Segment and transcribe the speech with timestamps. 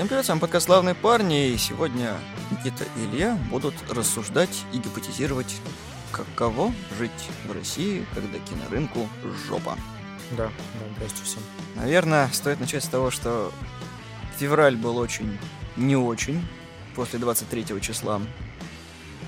[0.00, 2.16] Всем привет, с вами подкаст «Славные парни», и сегодня
[2.50, 5.54] Никита и Илья будут рассуждать и гипотезировать,
[6.10, 7.10] каково жить
[7.46, 9.06] в России, когда кинорынку
[9.46, 9.76] жопа.
[10.38, 11.42] Да, да, здрасте всем.
[11.76, 13.52] Наверное, стоит начать с того, что
[14.38, 15.38] февраль был очень
[15.76, 16.48] не очень
[16.94, 18.22] после 23 числа.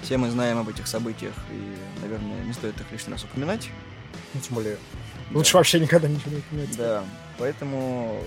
[0.02, 3.68] Все мы знаем об этих событиях, и, наверное, не стоит их лишний раз упоминать.
[4.32, 4.78] Ну, тем более,
[5.32, 6.76] лучше вообще никогда ничего не упоминать.
[6.78, 7.04] Да,
[7.36, 8.24] поэтому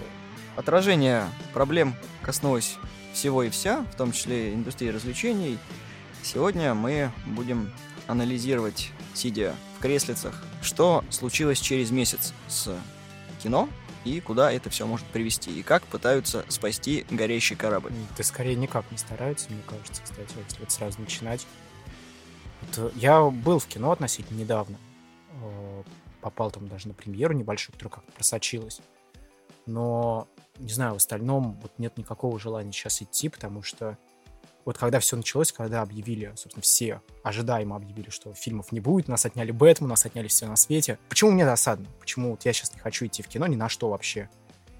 [0.55, 2.77] отражение проблем коснулось
[3.13, 5.57] всего и вся, в том числе индустрии развлечений.
[6.23, 7.71] Сегодня мы будем
[8.07, 12.75] анализировать, сидя в креслицах, что случилось через месяц с
[13.41, 13.69] кино
[14.03, 17.91] и куда это все может привести, и как пытаются спасти горящий корабль.
[18.15, 21.45] Да скорее никак не стараются, мне кажется, кстати, если вот сразу начинать.
[22.61, 24.77] Вот, э, я был в кино относительно недавно.
[25.41, 25.83] Э,
[26.21, 28.81] Попал там даже на премьеру небольшую, которая как-то просочилась.
[29.67, 33.97] Но, не знаю, в остальном вот нет никакого желания сейчас идти, потому что
[34.65, 39.25] вот когда все началось, когда объявили, собственно, все ожидаемо объявили, что фильмов не будет, нас
[39.25, 40.97] отняли Бэтмен, нас отняли все на свете.
[41.07, 41.85] Почему мне досадно?
[41.99, 44.29] Почему вот я сейчас не хочу идти в кино ни на что вообще?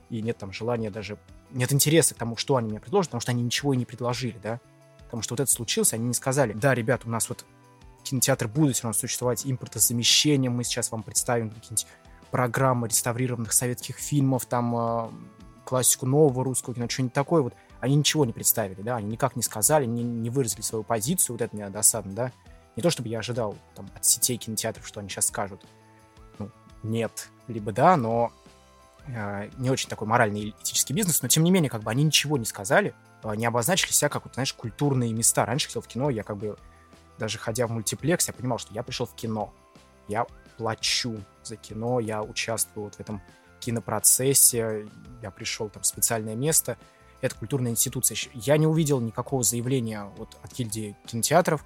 [0.09, 1.17] И нет там желания даже...
[1.51, 4.37] Нет интереса к тому, что они мне предложат, потому что они ничего и не предложили,
[4.41, 4.59] да?
[5.03, 7.45] Потому что вот это случилось, они не сказали, да, ребят, у нас вот
[8.03, 11.87] кинотеатры будут все равно существовать, импортозамещением, мы сейчас вам представим какие-нибудь
[12.31, 15.09] программы реставрированных советских фильмов, там э,
[15.65, 17.41] классику нового русского кино, что-нибудь такое.
[17.41, 21.35] Вот они ничего не представили, да, они никак не сказали, не, не выразили свою позицию,
[21.35, 22.31] вот это мне досадно, да.
[22.75, 25.65] Не то, чтобы я ожидал там, от сетей кинотеатров, что они сейчас скажут.
[26.39, 26.49] Ну,
[26.83, 28.31] нет, либо да, но
[29.07, 32.37] э, не очень такой моральный этический бизнес, но тем не менее, как бы они ничего
[32.37, 32.93] не сказали,
[33.23, 35.45] э, не обозначили себя как, вот, знаешь, культурные места.
[35.45, 36.57] Раньше хотел в кино, я как бы,
[37.17, 39.53] даже ходя в мультиплекс, я понимал, что я пришел в кино.
[40.07, 40.25] Я
[40.57, 43.21] плачу за кино, я участвую вот в этом
[43.65, 44.87] кинопроцессе,
[45.21, 46.77] я пришел там в специальное место,
[47.21, 48.17] это культурная институция.
[48.33, 51.65] Я не увидел никакого заявления вот от гильдии кинотеатров,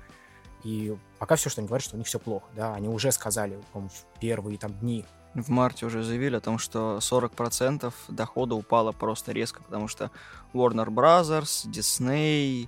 [0.63, 3.59] и пока все, что они говорят, что у них все плохо, да, они уже сказали,
[3.73, 5.05] в первые там дни.
[5.35, 10.11] В марте уже заявили о том, что 40% дохода упало просто резко, потому что
[10.53, 12.67] Warner Brothers, Disney,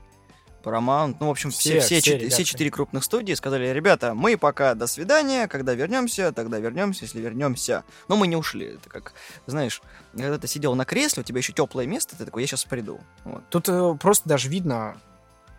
[0.63, 4.37] Paramount, ну, в общем, все, все, все, все, все четыре крупных студии сказали, ребята, мы
[4.37, 7.83] пока до свидания, когда вернемся, тогда вернемся, если вернемся.
[8.07, 8.75] Но мы не ушли.
[8.75, 9.13] Это как,
[9.47, 9.81] знаешь,
[10.13, 12.99] когда ты сидел на кресле, у тебя еще теплое место, ты такой, я сейчас приду.
[13.23, 13.43] Вот.
[13.49, 14.97] Тут э, просто даже видно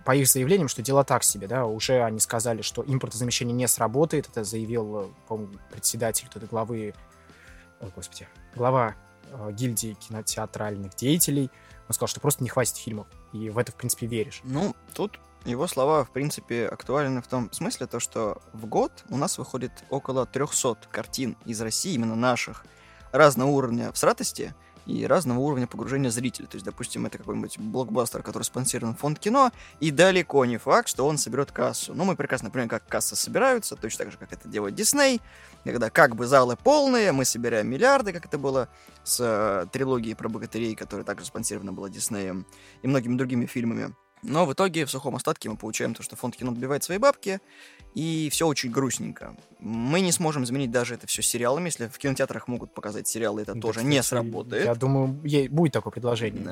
[0.04, 4.28] по их заявлениям, что дело так себе, да, уже они сказали, что импортозамещение не сработает,
[4.28, 6.94] это заявил, э, по-моему, председатель этой главы,
[7.80, 8.94] ой, господи, глава
[9.30, 11.50] э, гильдии кинотеатральных деятелей,
[11.92, 14.40] он сказал, что просто не хватит фильмов и в это, в принципе, веришь.
[14.44, 19.18] Ну, тут его слова, в принципе, актуальны в том смысле, то, что в год у
[19.18, 22.64] нас выходит около 300 картин из России, именно наших,
[23.12, 24.54] разного уровня в сратости
[24.86, 26.46] и разного уровня погружения зрителя.
[26.46, 31.06] То есть, допустим, это какой-нибудь блокбастер, который спонсирован фонд кино, и далеко не факт, что
[31.06, 31.94] он соберет кассу.
[31.94, 35.20] Но мы прекрасно понимаем, как кассы собираются, точно так же, как это делает Дисней,
[35.64, 38.68] когда как бы залы полные, мы собираем миллиарды, как это было
[39.04, 42.46] с э, трилогией про богатырей, которая также спонсирована была Диснеем
[42.82, 43.94] и многими другими фильмами.
[44.22, 47.40] Но в итоге в сухом остатке мы получаем то, что фонд кино отбивает свои бабки,
[47.94, 49.36] и все очень грустненько.
[49.58, 51.66] Мы не сможем изменить даже это все сериалами.
[51.66, 54.64] Если в кинотеатрах могут показать сериалы, это да, тоже не сработает.
[54.64, 55.08] Я думаю,
[55.50, 56.44] будет такое предложение.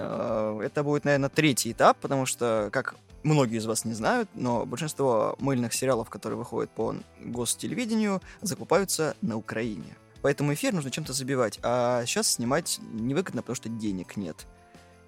[0.64, 5.36] Это будет, наверное, третий этап, потому что, как многие из вас не знают, но большинство
[5.38, 9.97] мыльных сериалов, которые выходят по гостелевидению, закупаются на Украине.
[10.22, 11.59] Поэтому эфир нужно чем-то забивать.
[11.62, 14.47] А сейчас снимать невыгодно, потому что денег нет.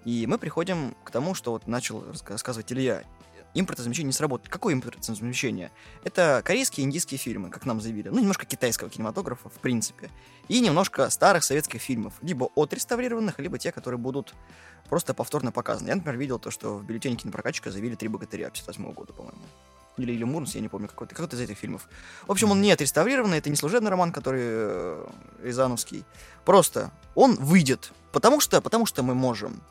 [0.05, 3.03] И мы приходим к тому, что вот начал рассказывать Илья.
[3.55, 4.49] Импортозамещение не сработает.
[4.49, 5.71] Какое импортозамещение?
[6.03, 8.09] Это корейские и индийские фильмы, как нам заявили.
[8.09, 10.09] Ну, немножко китайского кинематографа, в принципе.
[10.47, 12.13] И немножко старых советских фильмов.
[12.21, 14.33] Либо отреставрированных, либо те, которые будут
[14.89, 15.89] просто повторно показаны.
[15.89, 19.41] Я, например, видел то, что в бюллетене кинопрокатчика заявили «Три богатыря» 58 года, по-моему.
[19.97, 21.87] Или Или Мурнс, я не помню, какой-то какой из этих фильмов.
[22.25, 25.07] В общем, он не отреставрированный, это не служебный роман, который э,
[25.43, 26.03] Рязановский.
[26.45, 29.61] Просто он выйдет, потому что, потому что мы можем.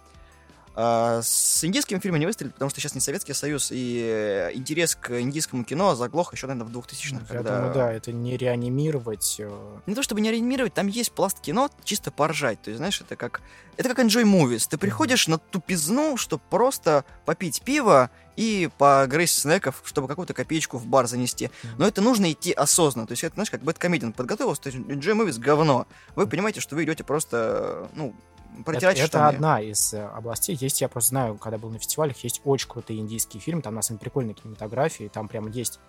[0.74, 4.94] А с индийским фильмом не выстрелит, потому что сейчас не Советский Союз, и э, интерес
[4.94, 7.26] к индийскому кино заглох еще, наверное, в 2000-х.
[7.28, 7.56] Я когда...
[7.56, 9.36] думаю, да, это не реанимировать.
[9.38, 9.50] Э.
[9.86, 12.62] Не то чтобы не реанимировать, там есть пласт кино чисто поржать.
[12.62, 13.42] То есть, знаешь, это как...
[13.76, 14.66] Это как Enjoy Movies.
[14.68, 20.86] Ты приходишь на тупизну, чтобы просто попить пиво и погрызть снеков, чтобы какую-то копеечку в
[20.86, 21.50] бар занести.
[21.76, 23.06] Но это нужно идти осознанно.
[23.06, 25.86] То есть это, знаешь, как Бэткомедиан подготовился, то есть Enjoy Movies говно.
[26.16, 28.14] Вы понимаете, что вы идете просто, ну,
[28.64, 30.56] противоречит Это, это одна из э, областей.
[30.60, 33.82] Есть, я просто знаю, когда был на фестивалях, есть очень крутые индийские фильмы, там на
[33.82, 35.80] самом деле прикольные кинематографии, там прямо есть,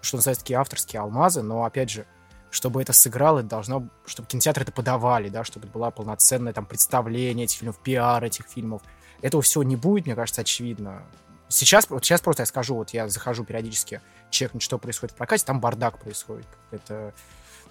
[0.00, 2.06] что называется, такие авторские алмазы, но, опять же,
[2.50, 6.66] чтобы это сыграло, это должно, чтобы кинотеатры это подавали, да, чтобы это было полноценное там
[6.66, 8.82] представление этих фильмов, пиар этих фильмов.
[9.22, 11.02] Этого всего не будет, мне кажется, очевидно.
[11.48, 15.44] Сейчас, вот сейчас просто я скажу, вот я захожу периодически чекнуть, что происходит в прокате,
[15.44, 16.46] там бардак происходит.
[16.70, 17.12] Это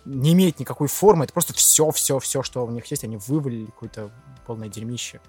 [0.05, 3.65] не имеет никакой формы, это просто все, все, все, что у них есть, они вывалили
[3.65, 4.11] какое-то
[4.45, 5.21] полное дерьмище.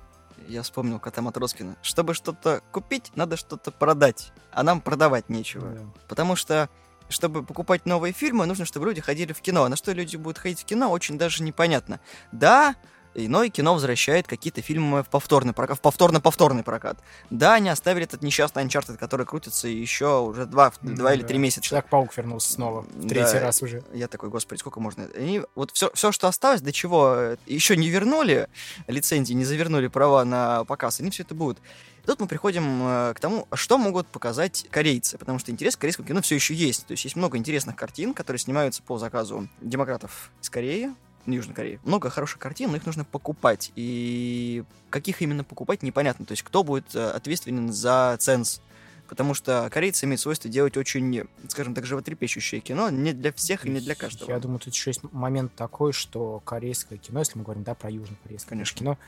[0.49, 1.76] Я вспомнил кота Матроскина.
[1.81, 5.71] Чтобы что-то купить, надо что-то продать, а нам продавать нечего.
[5.71, 5.81] Да.
[6.09, 6.69] Потому что
[7.09, 9.65] чтобы покупать новые фильмы, нужно, чтобы люди ходили в кино.
[9.65, 12.00] А на что люди будут ходить в кино, очень даже непонятно.
[12.32, 12.75] Да,
[13.15, 16.99] иное кино возвращает какие-то фильмы в повторный прокат, в повторно-повторный прокат.
[17.31, 21.39] Да, они оставили этот несчастный Uncharted, который крутится еще уже два, mm, два или три
[21.39, 21.63] месяца.
[21.63, 23.83] Человек-паук вернулся снова, в третий да, раз уже.
[23.93, 25.09] Я такой, господи, сколько можно?
[25.17, 28.49] Они, вот все, все, что осталось, до чего еще не вернули
[28.87, 31.59] лицензии, не завернули права на показ, они все это будут.
[32.05, 35.81] И тут мы приходим э, к тому, что могут показать корейцы, потому что интерес к
[35.81, 36.87] корейскому кино все еще есть.
[36.87, 40.95] То есть есть много интересных картин, которые снимаются по заказу демократов из Кореи,
[41.32, 41.81] Южной Кореи.
[41.85, 43.73] Много хороших картин, но их нужно покупать.
[43.76, 46.25] И каких именно покупать, непонятно.
[46.25, 48.61] То есть кто будет э, ответственен за ценз.
[49.09, 53.69] Потому что корейцы имеют свойство делать очень, скажем так, животрепещущее кино не для всех и
[53.69, 54.31] не для каждого.
[54.31, 57.91] Я думаю, тут еще есть момент такой, что корейское кино, если мы говорим, да, про
[57.91, 58.79] южнокорейское Конечно.
[58.79, 58.99] кино,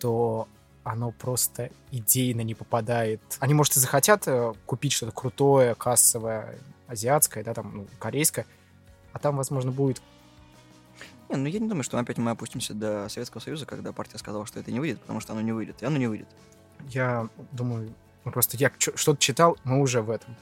[0.00, 0.48] то
[0.82, 3.20] оно просто идейно не попадает.
[3.38, 8.46] Они, может, и захотят э, купить что-то крутое, кассовое, азиатское, да, там, ну, корейское,
[9.12, 10.02] а там, возможно, будет
[11.28, 14.46] не, ну я не думаю, что опять мы опустимся до Советского Союза, когда партия сказала,
[14.46, 15.82] что это не выйдет, потому что оно не выйдет.
[15.82, 16.28] И оно не выйдет.
[16.88, 17.92] Я думаю,
[18.24, 20.34] ну, просто я что-то читал, мы уже в этом.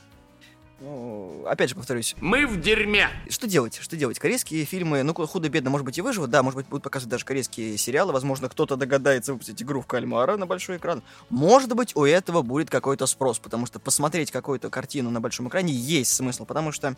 [0.82, 2.16] Ну, опять же повторюсь.
[2.20, 3.08] Мы в дерьме.
[3.28, 3.78] Что делать?
[3.80, 4.18] Что делать?
[4.18, 6.30] Корейские фильмы, ну, худо-бедно, может быть, и выживут.
[6.30, 8.12] Да, может быть, будут показывать даже корейские сериалы.
[8.12, 11.02] Возможно, кто-то догадается выпустить игру в кальмара на большой экран.
[11.30, 15.72] Может быть, у этого будет какой-то спрос, потому что посмотреть какую-то картину на большом экране
[15.72, 16.96] есть смысл, потому что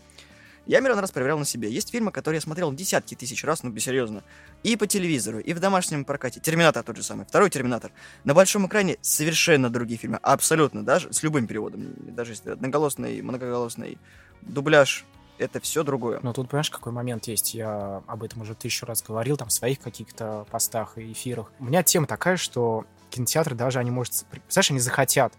[0.66, 1.70] я миллион раз проверял на себе.
[1.70, 4.22] Есть фильмы, которые я смотрел десятки тысяч раз, ну, серьезно.
[4.62, 6.40] И по телевизору, и в домашнем прокате.
[6.40, 7.26] Терминатор тот же самый.
[7.26, 7.93] Второй Терминатор.
[8.25, 10.19] На большом экране совершенно другие фильмы.
[10.22, 10.84] Абсолютно.
[10.84, 11.94] Даже с любым переводом.
[12.14, 13.99] Даже если одноголосный, многоголосный
[14.43, 15.05] дубляж,
[15.38, 16.20] это все другое.
[16.22, 17.55] Но тут, понимаешь, какой момент есть?
[17.55, 21.52] Я об этом уже тысячу раз говорил, там, в своих каких-то постах и эфирах.
[21.58, 25.34] У меня тема такая, что кинотеатры даже, они, может, представляешь, они захотят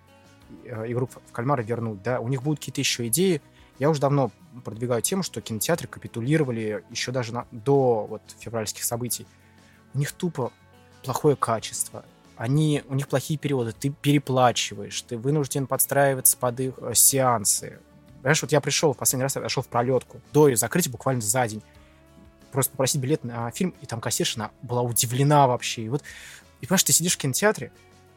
[0.65, 3.41] э, игру в кальмара вернуть, да, у них будут какие-то еще идеи,
[3.79, 4.31] я уже давно
[4.63, 9.27] продвигаю тему, что кинотеатры капитулировали еще даже на, до вот, февральских событий.
[9.93, 10.51] У них тупо
[11.03, 12.05] плохое качество.
[12.37, 17.79] Они, у них плохие переводы, ты переплачиваешь, ты вынужден подстраиваться под их э, сеансы.
[18.17, 21.21] Понимаешь, вот я пришел в последний раз, я шел в пролетку, до ее закрытия буквально
[21.21, 21.61] за день.
[22.51, 25.83] Просто попросить билет на фильм, и там кассирша была удивлена вообще.
[25.83, 26.03] И вот,
[26.59, 27.71] и понимаешь, ты сидишь в кинотеатре,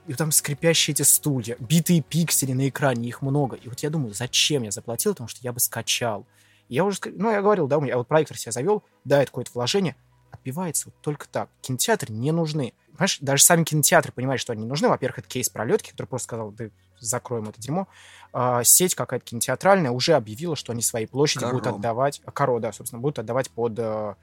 [0.08, 3.56] и там скрипящие эти стулья, битые пиксели на экране, их много.
[3.56, 6.26] И вот я думаю, зачем я заплатил, потому что я бы скачал.
[6.69, 9.19] И я уже, ну, я говорил, да, у меня я вот проектор себя завел, да,
[9.22, 9.96] это какое-то вложение,
[10.31, 11.50] отбивается вот только так.
[11.60, 12.72] Кинотеатры не нужны.
[12.93, 14.88] Понимаешь, даже сами кинотеатры понимают, что они не нужны.
[14.88, 17.87] Во-первых, это кейс пролетки, который просто сказал, да, закроем это дерьмо.
[18.32, 21.52] А, сеть какая-то кинотеатральная уже объявила, что они свои площади Коро.
[21.52, 24.16] будут отдавать, а, коро, да, собственно, будут отдавать под а,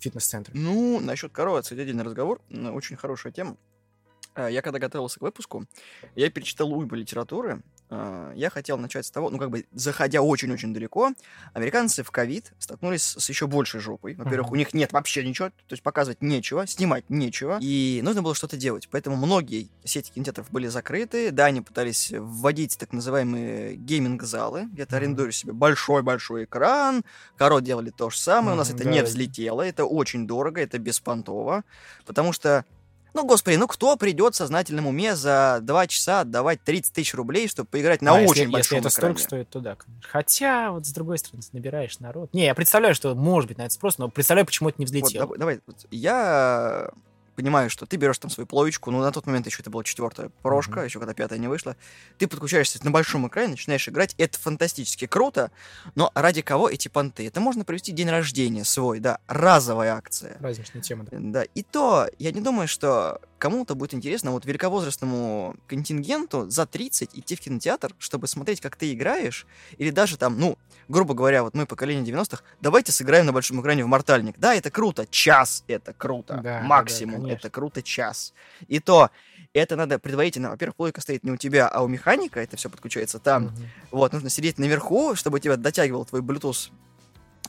[0.00, 0.52] фитнес-центры.
[0.56, 2.40] Ну, насчет коро, это отдельный разговор.
[2.50, 3.56] Очень хорошая тема.
[4.34, 5.66] Э, я когда готовился к выпуску,
[6.14, 7.62] я перечитал уйму литературы.
[7.90, 11.12] Э, я хотел начать с того, ну, как бы, заходя очень-очень далеко,
[11.52, 14.14] американцы в ковид столкнулись с еще большей жопой.
[14.14, 18.34] Во-первых, у них нет вообще ничего, то есть показывать нечего, снимать нечего, и нужно было
[18.34, 18.88] что-то делать.
[18.90, 24.98] Поэтому многие сети кинотеатров были закрыты, да, они пытались вводить так называемые гейминг-залы, где-то uh-huh.
[24.98, 27.04] арендуешь себе большой-большой экран,
[27.36, 28.90] корот делали то же самое, у нас это да.
[28.90, 31.64] не взлетело, это очень дорого, это беспонтово,
[32.06, 32.64] потому что
[33.14, 37.48] ну, господи, ну кто придет в сознательном уме за два часа отдавать 30 тысяч рублей,
[37.48, 39.14] чтобы поиграть на а, очень если, большом если это экране?
[39.14, 39.76] столько стоит, то да.
[40.02, 42.32] Хотя, вот с другой стороны, набираешь народ.
[42.32, 45.26] Не, я представляю, что может быть на это спрос, но представляю, почему это не взлетело.
[45.26, 46.90] Вот, давай, давай, я
[47.34, 50.30] понимаю, что ты берешь там свою плоечку, ну, на тот момент еще это была четвертая
[50.42, 50.84] прошка, mm-hmm.
[50.84, 51.76] еще когда пятая не вышла,
[52.18, 55.50] ты подключаешься на большом экране, начинаешь играть, это фантастически круто,
[55.94, 57.26] но ради кого эти понты?
[57.26, 60.36] Это можно провести день рождения свой, да, разовая акция.
[60.38, 61.18] Праздничная тема, да.
[61.20, 67.18] Да, и то, я не думаю, что кому-то будет интересно, вот великовозрастному контингенту за 30
[67.18, 70.56] идти в кинотеатр, чтобы смотреть, как ты играешь, или даже там, ну,
[70.86, 74.38] грубо говоря, вот мы поколение 90-х, давайте сыграем на большом экране в Мортальник.
[74.38, 78.32] Да, это круто, час это круто, да, максимум да, это круто, час.
[78.68, 79.10] И то,
[79.52, 83.18] это надо предварительно, во-первых, логика стоит не у тебя, а у механика, это все подключается
[83.18, 83.46] там.
[83.46, 83.54] Угу.
[83.90, 86.70] Вот, нужно сидеть наверху, чтобы тебя дотягивал твой Bluetooth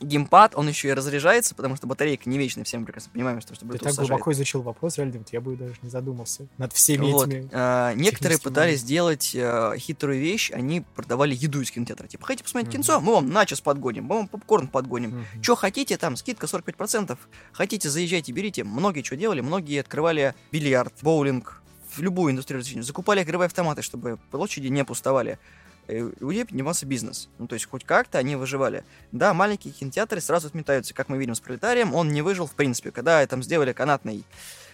[0.02, 3.56] геймпад, он еще и разряжается, потому что батарейка не вечная, все мы прекрасно понимаем, что,
[3.56, 4.10] что Bluetooth Ты так сажает.
[4.10, 7.28] глубоко изучил вопрос, реально, я бы даже не задумался над всеми вот.
[7.28, 12.08] этими а, Некоторые пытались сделать а, хитрую вещь, они продавали еду из кинотеатра.
[12.08, 12.78] Типа, хотите посмотреть uh-huh.
[12.78, 13.00] кинцо?
[13.00, 15.16] Мы вам начос подгоним, мы вам попкорн подгоним.
[15.16, 15.42] Uh-huh.
[15.42, 17.18] Что хотите, там, скидка 45%.
[17.52, 18.64] Хотите, заезжайте, берите.
[18.64, 19.42] Многие что делали?
[19.42, 21.64] Многие открывали бильярд, боулинг,
[21.96, 25.40] в любую индустрию развлечений, закупали игровые автоматы, чтобы площади не пустовали.
[25.88, 27.30] И у людей поднимался бизнес.
[27.38, 28.84] Ну, то есть хоть как-то они выживали.
[29.12, 32.92] Да, маленькие кинотеатры сразу отметаются, как мы видим с «Пролетарием», он не выжил в принципе.
[32.92, 34.24] Когда там сделали канатный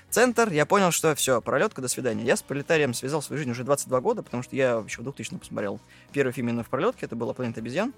[0.10, 2.24] центр, я понял, что все, пролетка, до свидания.
[2.24, 5.38] Я с «Пролетарием» связал свою жизнь уже 22 года, потому что я еще в 2000
[5.38, 5.80] посмотрел
[6.12, 7.94] первый фильм именно в «Пролетке», это была «Планета обезьян»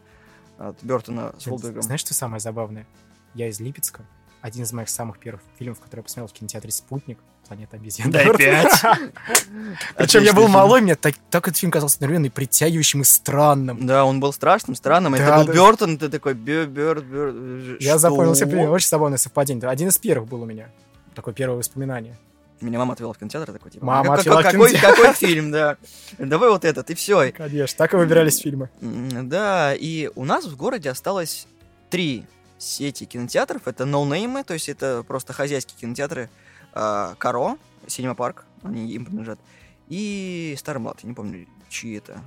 [0.57, 1.81] от Бертона с Волбергом.
[1.81, 2.87] Знаешь, что самое забавное?
[3.33, 4.05] Я из Липецка.
[4.41, 8.09] Один из моих самых первых фильмов, который я посмотрел в кинотеатре «Спутник», «Планета обезьян».
[8.09, 8.71] Да опять?
[9.97, 13.85] Причем я был малой, мне так, так этот фильм казался одновременно и притягивающим, и странным.
[13.85, 15.13] Да, он был страшным, странным.
[15.13, 15.53] Да, это был да.
[15.53, 19.67] Бертон, ты такой, Бер, Бер, Я запомнил себе очень забавное совпадение.
[19.67, 20.69] Один из первых был у меня.
[21.13, 22.17] Такое первое воспоминание.
[22.61, 24.95] Меня мама отвела в кинотеатр, такой, типа, Мама «Как- отвела в какой, кинотеатр».
[25.01, 25.77] какой фильм, да.
[26.19, 27.31] Давай вот этот, и все.
[27.31, 28.69] Конечно, так и выбирались фильмы.
[28.79, 31.47] Да, и у нас в городе осталось
[31.89, 32.25] три
[32.61, 33.67] сети кинотеатров.
[33.67, 36.29] Это ноунеймы, то есть это просто хозяйские кинотеатры.
[36.73, 39.39] а, Каро, Синема Парк, они им принадлежат.
[39.87, 42.21] И Старый Млад, я не помню, чьи это.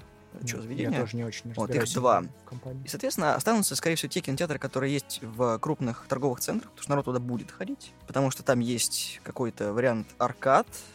[0.45, 1.01] Что, Я заведение?
[1.01, 2.25] тоже не очень Вот, их два.
[2.85, 6.91] И, соответственно, останутся, скорее всего, те кинотеатры, которые есть в крупных торговых центрах, потому что
[6.91, 10.94] народ туда будет ходить, потому что там есть какой-то вариант аркад, э,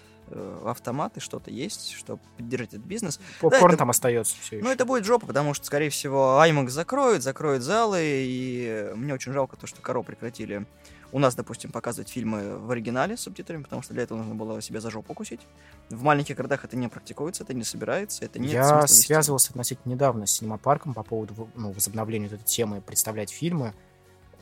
[0.66, 3.20] автоматы, что-то есть, чтобы поддержать этот бизнес.
[3.40, 4.66] Попкорн это- там остается все еще.
[4.66, 9.32] Ну, это будет жопа, потому что, скорее всего, IMAX закроют, закроют залы, и мне очень
[9.34, 10.66] жалко то, что Коро прекратили
[11.12, 14.62] у нас, допустим, показывать фильмы в оригинале с субтитрами, потому что для этого нужно было
[14.62, 15.42] себя за жопу кусить.
[15.90, 20.26] В маленьких городах это не практикуется, это не собирается, это нет Я связывался относительно недавно
[20.26, 23.74] с синемапарком по поводу ну, возобновления этой темы представлять фильмы.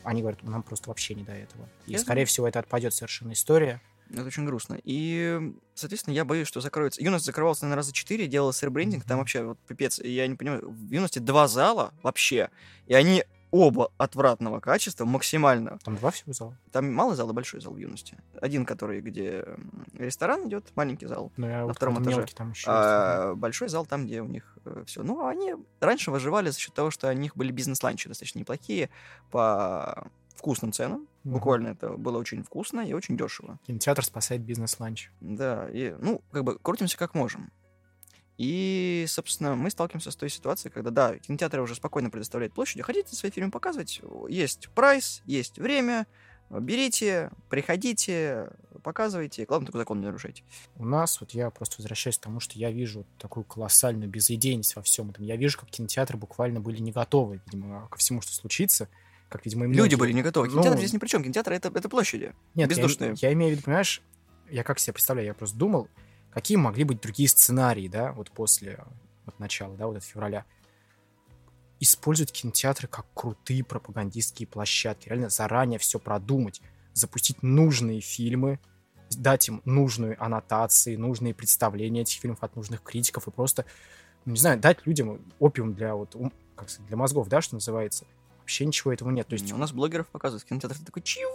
[0.03, 1.67] Они говорят, нам просто вообще не до этого.
[1.85, 2.27] И, Я скорее знаю.
[2.27, 3.81] всего, это отпадет совершенно история.
[4.09, 4.79] Это очень грустно.
[4.83, 7.03] И, соответственно, я боюсь, что закроется.
[7.03, 9.99] Юность закрывался, наверное, раза четыре, делалось ребрендинг, там вообще вот пипец.
[9.99, 12.49] Я не понимаю, в юности два зала вообще,
[12.85, 15.79] и они оба отвратного качества, максимально.
[15.83, 16.57] Там два всего зала.
[16.71, 18.17] Там малый зал и большой зал в юности.
[18.41, 19.45] Один, который, где
[19.93, 21.31] ресторан идет, маленький зал.
[21.37, 22.17] Но я На вот втором этаже.
[22.17, 25.01] мелкий там еще А большой зал там, где у них все.
[25.01, 28.89] Ну, они раньше выживали за счет того, что у них были бизнес-ланчи достаточно неплохие
[29.31, 31.07] по вкусным ценам.
[31.31, 33.59] Буквально это было очень вкусно и очень дешево.
[33.67, 35.11] Кинотеатр спасает бизнес-ланч.
[35.19, 37.51] Да, и, ну, как бы крутимся как можем.
[38.37, 42.83] И, собственно, мы сталкиваемся с той ситуацией, когда, да, кинотеатры уже спокойно предоставляют площади.
[42.83, 44.01] Хотите свои фильмы показывать?
[44.29, 46.05] Есть прайс, есть время.
[46.49, 49.45] Берите, приходите, показывайте.
[49.45, 50.43] Главное, только закон не нарушайте.
[50.75, 54.81] У нас, вот я просто возвращаюсь к тому, что я вижу такую колоссальную безыдейность во
[54.81, 55.25] всем этом.
[55.25, 58.87] Я вижу, как кинотеатры буквально были не готовы, видимо, ко всему, что случится.
[59.29, 59.95] Как, видимо, и Люди многие.
[59.95, 60.47] были не готовы.
[60.47, 61.21] Ну, Кинотеатр здесь ни при чем.
[61.23, 62.33] Кинотеатр это, это площади.
[62.55, 63.13] Нет, я, бездушные.
[63.17, 64.01] я имею в виду, понимаешь,
[64.49, 65.89] я как себе представляю, я просто думал,
[66.31, 68.83] какие могли быть другие сценарии, да, вот после
[69.25, 70.45] вот начала, да, вот от февраля.
[71.79, 76.61] Использовать кинотеатры как крутые пропагандистские площадки, реально заранее все продумать,
[76.93, 78.59] запустить нужные фильмы,
[79.11, 83.65] дать им нужные аннотации, нужные представления этих фильмов от нужных критиков и просто,
[84.25, 87.55] ну, не знаю, дать людям опиум для вот, ум- как сказать, для мозгов, да, что
[87.55, 88.05] называется.
[88.47, 89.27] Вообще ничего этого нет.
[89.27, 90.79] То есть, у нас блогеров показывают в кинотеатре.
[90.79, 91.27] Ты такой, чего?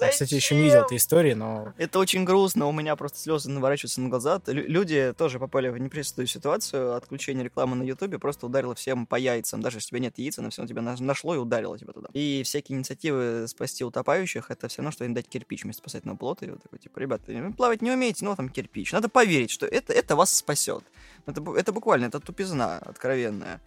[0.00, 3.50] я, кстати, еще не видел этой истории, но Это очень грустно, у меня просто слезы
[3.50, 4.40] наворачиваются на глаза.
[4.46, 6.94] Лю- Люди тоже попали в неприятную ситуацию.
[6.94, 9.60] Отключение рекламы на Ютубе просто ударило всем по яйцам.
[9.60, 12.10] Даже если у тебя нет яиц, оно все тебя на- нашло и ударило тебя туда.
[12.12, 16.46] И всякие инициативы спасти утопающих, это все равно, что им дать кирпич вместо спасательного плота.
[16.46, 18.92] И вот такой, типа, ребята, плавать не умеете, ну, там кирпич.
[18.92, 20.84] Надо поверить, что это, это вас спасет.
[21.26, 23.60] Это, это буквально, это тупизна откровенная.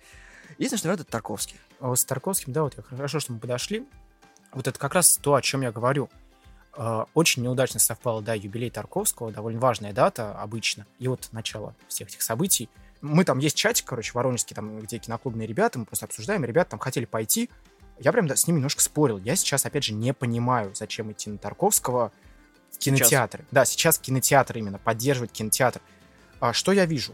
[0.59, 1.57] Единственное, что это Тарковский.
[1.79, 3.87] А вот с Тарковским, да, вот я- хорошо, что мы подошли.
[4.51, 6.09] Вот это как раз то, о чем я говорю.
[6.77, 12.09] Э, Очень неудачно совпало, да, юбилей Тарковского, довольно важная дата обычно, и вот начало всех
[12.09, 12.69] этих событий.
[13.01, 16.79] Мы там, есть чатик, короче, воронежский, там, где киноклубные ребята, мы просто обсуждаем, ребята там
[16.79, 17.49] хотели пойти,
[17.99, 19.17] я прям да, с ними немножко спорил.
[19.17, 22.11] Я сейчас, опять же, не понимаю, зачем идти на Тарковского
[22.71, 23.45] в кинотеатры.
[23.51, 25.81] Да, сейчас кинотеатр именно, поддерживать кинотеатр.
[26.39, 27.13] А что я вижу?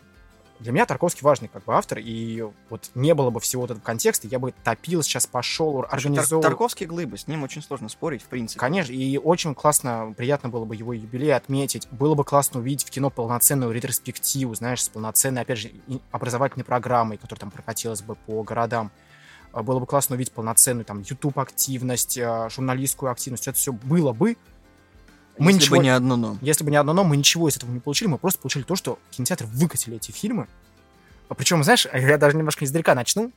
[0.60, 3.84] Для меня Тарковский важный как бы автор, и вот не было бы всего вот этого
[3.84, 6.42] контекста, я бы топил, сейчас пошел, Тар- организовал.
[6.42, 8.60] Тарковский глыба, с ним очень сложно спорить, в принципе.
[8.60, 11.88] Конечно, и очень классно, приятно было бы его юбилей отметить.
[11.92, 15.72] Было бы классно увидеть в кино полноценную ретроспективу, знаешь, с полноценной, опять же,
[16.12, 18.92] образовательной программой, которая там прокатилась бы по городам.
[19.54, 23.48] Было бы классно увидеть полноценную там YouTube-активность, а, журналистскую активность.
[23.48, 24.36] Это все было бы.
[25.38, 26.38] Мы Если ничего бы не одно но.
[26.42, 28.76] если бы не одно но, мы ничего из этого не получили, мы просто получили то,
[28.76, 30.48] что кинотеатры выкатили эти фильмы.
[31.36, 33.32] Причем, знаешь, я даже немножко издалека начну.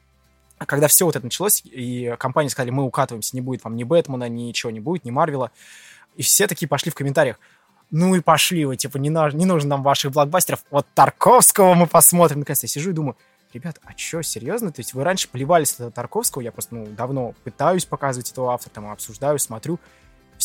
[0.58, 4.28] Когда все вот это началось, и компании сказали, мы укатываемся, не будет вам ни Бэтмена,
[4.28, 5.50] ничего не будет, ни Марвела.
[6.16, 7.38] И все такие пошли в комментариях.
[7.90, 10.60] Ну и пошли вы, типа, не, на- не нужно нам ваших блокбастеров.
[10.70, 12.40] Вот Тарковского мы посмотрим.
[12.40, 13.16] Наконец-то я сижу и думаю,
[13.54, 14.72] ребят, а что, серьезно?
[14.72, 18.74] То есть вы раньше плевались на Тарковского, я просто, ну, давно пытаюсь показывать этого автора,
[18.74, 19.78] там, обсуждаю, смотрю.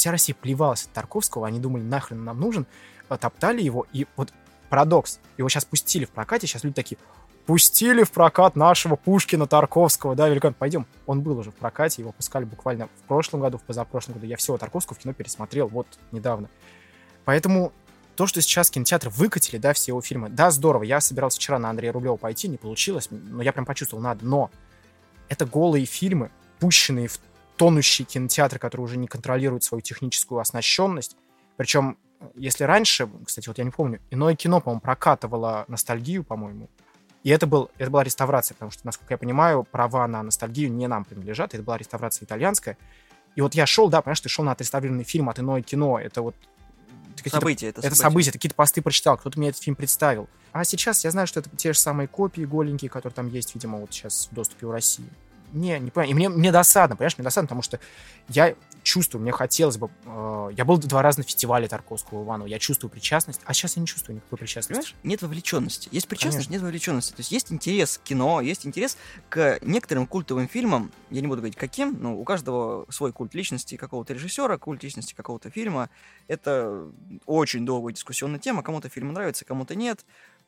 [0.04, 2.66] Вся Россия плевалась от Тарковского, они думали, нахрен нам нужен,
[3.08, 4.34] топтали его, и вот
[4.68, 5.22] парадокс.
[5.38, 6.98] Его сейчас пустили в прокате, сейчас люди такие,
[7.46, 10.88] пустили в прокат нашего Пушкина Тарковского, да, великан, пойдем.
[11.06, 14.26] Он был уже в прокате, его пускали буквально в прошлом году, в позапрошлом году.
[14.26, 16.50] Я всего Тарковского в кино пересмотрел вот недавно.
[17.24, 17.72] Поэтому
[18.18, 20.84] то, что сейчас кинотеатры выкатили, да, все его фильмы, да, здорово.
[20.84, 24.26] Я собирался вчера на Андрея Рублева пойти, не получилось, но я прям почувствовал, надо.
[24.26, 24.52] Но
[25.30, 26.30] это голые фильмы,
[26.60, 27.22] пущенные в
[27.64, 31.16] тонущий кинотеатр, который уже не контролирует свою техническую оснащенность.
[31.56, 31.98] Причем,
[32.36, 36.70] если раньше, кстати, вот я не помню, иное кино, по-моему, прокатывало ностальгию, по-моему,
[37.24, 40.88] и это, был, это была реставрация, потому что, насколько я понимаю, права на ностальгию не
[40.88, 41.54] нам принадлежат.
[41.54, 42.78] Это была реставрация итальянская.
[43.38, 45.98] И вот я шел, да, понимаешь, ты шел на отреставрированный фильм от иное кино.
[45.98, 46.36] Это вот
[47.26, 48.32] событие, это, это событие.
[48.32, 50.28] Это какие-то посты прочитал, кто-то мне этот фильм представил.
[50.52, 53.78] А сейчас я знаю, что это те же самые копии голенькие, которые там есть, видимо,
[53.78, 55.08] вот сейчас в доступе у России.
[55.54, 56.12] Не, не понимаю.
[56.12, 57.80] И мне, мне досадно, понимаешь, мне досадно, потому что
[58.28, 59.90] я чувствую, мне хотелось бы...
[60.06, 63.82] Э, я был два раза на фестивале Тарковского Иванова, я чувствую причастность, а сейчас я
[63.82, 64.74] не чувствую никакой причастности.
[64.74, 65.90] Понимаешь, нет вовлеченности.
[65.92, 66.54] Есть причастность, Конечно.
[66.54, 67.12] нет вовлеченности.
[67.12, 68.98] То есть есть интерес к кино, есть интерес
[69.30, 73.78] к некоторым культовым фильмам, я не буду говорить каким, но у каждого свой культ личности
[73.78, 75.90] какого-то режиссера, культ личности какого-то фильма.
[76.28, 76.88] Это
[77.26, 80.04] очень долгая дискуссионная тема, кому-то фильм нравится, кому-то нет.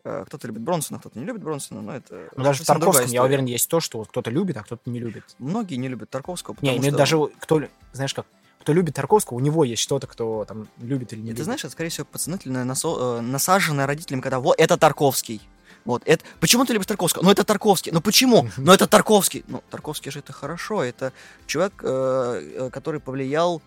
[0.07, 2.29] Э, кто-то любит Бронсона, кто-то не любит Бронсона, но это...
[2.35, 4.99] Ну, даже в Тарковском, я уверен, есть то, что вот кто-то любит, а кто-то не
[4.99, 5.23] любит.
[5.39, 6.91] Многие не любят Тарковского, Не, что...
[6.91, 8.27] даже кто, знаешь как,
[8.59, 11.43] кто любит Тарковского, у него есть что-то, кто там любит или не любит.
[11.43, 13.17] знаешь, это, скорее всего, подсознательное насо...
[13.17, 15.41] Э, насаженное родителям, когда вот это Тарковский.
[15.85, 16.23] Вот, это...
[16.39, 17.23] Почему ты любишь Тарковского?
[17.23, 17.91] Ну, это Тарковский.
[17.91, 18.47] Ну, почему?
[18.57, 19.43] Ну, это Тарковский.
[19.47, 20.83] Ну, Тарковский же это хорошо.
[20.83, 21.13] Это
[21.47, 23.63] человек, э, который повлиял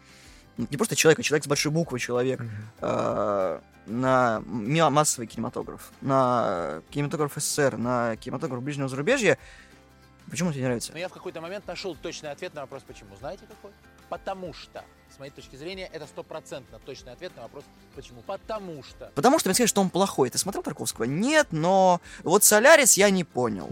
[0.59, 2.49] не просто человек, а человек с большой буквы человек, mm-hmm.
[2.83, 4.43] э, на
[4.91, 9.39] массовый кинематограф, на кинематограф СССР, на кинематограф ближнего зарубежья.
[10.29, 10.93] Почему тебе не нравится?
[10.93, 13.17] Но я в какой-то момент нашел точный ответ на вопрос, почему.
[13.17, 13.71] Знаете какой?
[14.11, 14.85] Потому что
[15.19, 17.65] с моей точки зрения, это стопроцентно точный ответ на вопрос,
[17.97, 18.23] почему.
[18.23, 19.11] Потому что.
[19.17, 20.31] Потому что мне сказали, что он плохой.
[20.31, 21.05] Ты смотрел Тарковского?
[21.05, 23.69] Нет, но вот Солярис я не понял.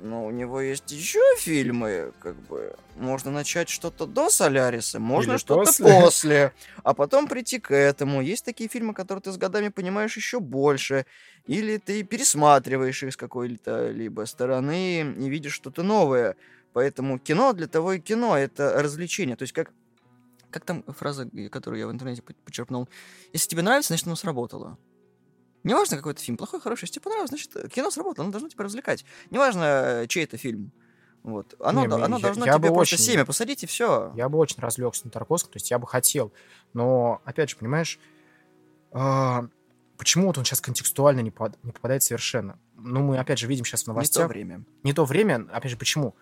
[0.00, 2.74] Но у него есть еще фильмы, как бы.
[2.96, 6.00] Можно начать что-то до Соляриса, можно что-то после.
[6.00, 8.20] после, а потом прийти к этому.
[8.20, 11.06] Есть такие фильмы, которые ты с годами понимаешь еще больше,
[11.46, 16.34] или ты пересматриваешь их с какой-то либо стороны и видишь что-то новое.
[16.72, 19.36] Поэтому кино для того и кино, это развлечение.
[19.36, 19.70] То есть как
[20.50, 22.88] как там фраза, которую я в интернете почерпнул?
[23.32, 24.78] Если тебе нравится, значит, оно сработало.
[25.64, 26.84] Неважно, какой это фильм, плохой, хороший.
[26.84, 29.04] Если тебе понравилось, значит, кино сработало, оно должно тебя развлекать.
[29.30, 30.72] Неважно, чей это фильм.
[31.22, 31.54] Вот.
[31.60, 34.12] Оно, не, оно я, должно я тебе просто очень, семя посадить, и все.
[34.16, 36.32] Я бы очень разлегся на Тарковском, то есть я бы хотел.
[36.72, 37.98] Но, опять же, понимаешь,
[38.92, 39.48] э,
[39.98, 42.58] почему вот он сейчас контекстуально не, под, не попадает совершенно?
[42.76, 44.22] Ну, мы, опять же, видим сейчас в новостях...
[44.22, 44.64] Не то время.
[44.84, 46.14] Не то время, опять же, почему?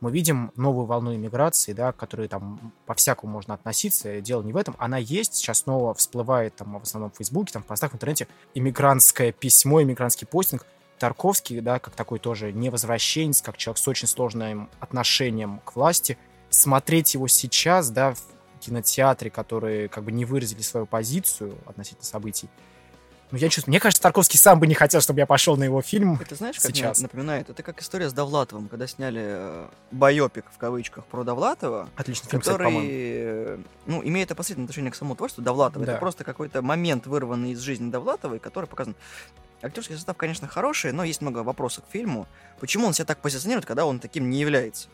[0.00, 4.20] Мы видим новую волну иммиграции, да, к которой там по-всякому можно относиться.
[4.20, 4.76] Дело не в этом.
[4.78, 5.34] Она есть.
[5.34, 9.82] Сейчас снова всплывает там в основном в Фейсбуке, там в постах в интернете иммигрантское письмо,
[9.82, 10.66] иммигрантский постинг.
[10.98, 16.16] Тарковский, да, как такой тоже невозвращенец, как человек с очень сложным отношением к власти.
[16.48, 18.20] Смотреть его сейчас, да, в
[18.60, 22.48] кинотеатре, которые как бы не выразили свою позицию относительно событий,
[23.30, 25.82] ну, я чувствую, мне кажется, Тарковский сам бы не хотел, чтобы я пошел на его
[25.82, 26.18] фильм.
[26.20, 27.00] Это знаешь, как сейчас.
[27.00, 27.50] напоминает?
[27.50, 31.88] Это как история с Довлатовым, когда сняли э, байопик в кавычках про Довлатова.
[31.96, 35.84] Отличный фильм, который, кстати, ну, имеет опосредованное отношение к самому творчеству Довлатова.
[35.84, 35.92] Да.
[35.92, 38.94] Это просто какой-то момент, вырванный из жизни Довлатовой, который показан.
[39.62, 42.28] Актерский состав, конечно, хороший, но есть много вопросов к фильму.
[42.60, 44.88] Почему он себя так позиционирует, когда он таким не является?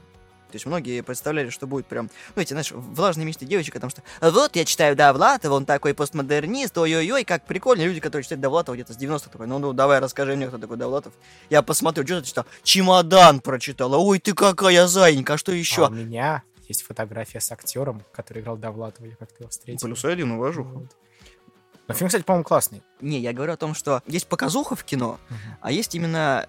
[0.53, 4.03] То есть многие представляли, что будет прям, ну, эти, знаешь, влажные мечты девочек, потому что
[4.21, 7.83] вот я читаю Довлатова, он такой постмодернист, ой-ой-ой, как прикольно.
[7.83, 10.77] Люди, которые читают Довлатова где-то с 90-х, такой, ну, ну, давай, расскажи мне, кто такой
[10.77, 11.15] Довлатов.
[11.51, 12.47] Я посмотрю, что ты читал?
[12.63, 13.97] Чемодан прочитала.
[13.97, 15.87] Ой, ты какая зайенька, а что еще?
[15.87, 19.87] А у меня есть фотография с актером, который играл Довлатова, я как-то его встретил.
[19.87, 20.65] Плюс один уважу.
[20.65, 20.97] Вот.
[21.89, 22.83] Но фильм, кстати, по-моему, классный.
[23.01, 25.35] Не, я говорю о том, что есть показуха в кино, uh-huh.
[25.61, 26.47] а есть именно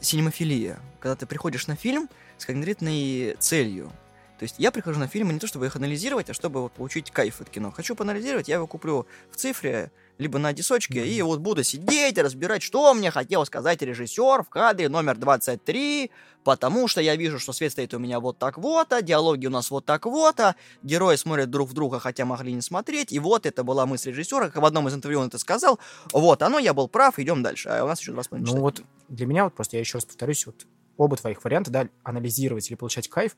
[0.00, 0.78] синемофилия.
[1.00, 3.92] Когда ты приходишь на фильм с конкретной целью.
[4.38, 7.10] То есть я прихожу на фильмы не то, чтобы их анализировать, а чтобы вот получить
[7.10, 7.70] кайф от кино.
[7.70, 11.08] Хочу поанализировать, я его куплю в цифре, либо на дисочке, mm-hmm.
[11.08, 16.10] и вот буду сидеть, разбирать, что мне хотел сказать режиссер в кадре номер 23,
[16.44, 19.50] потому что я вижу, что свет стоит у меня вот так вот, а диалоги у
[19.50, 23.18] нас вот так вот, а герои смотрят друг в друга, хотя могли не смотреть, и
[23.18, 25.78] вот это была мысль режиссера, как в одном из интервью он это сказал,
[26.12, 28.82] вот, оно, я был прав, идем дальше, а у нас еще два с Ну вот
[29.08, 30.66] для меня, вот просто я еще раз повторюсь, вот
[30.96, 33.36] оба твоих варианта, да, анализировать или получать кайф,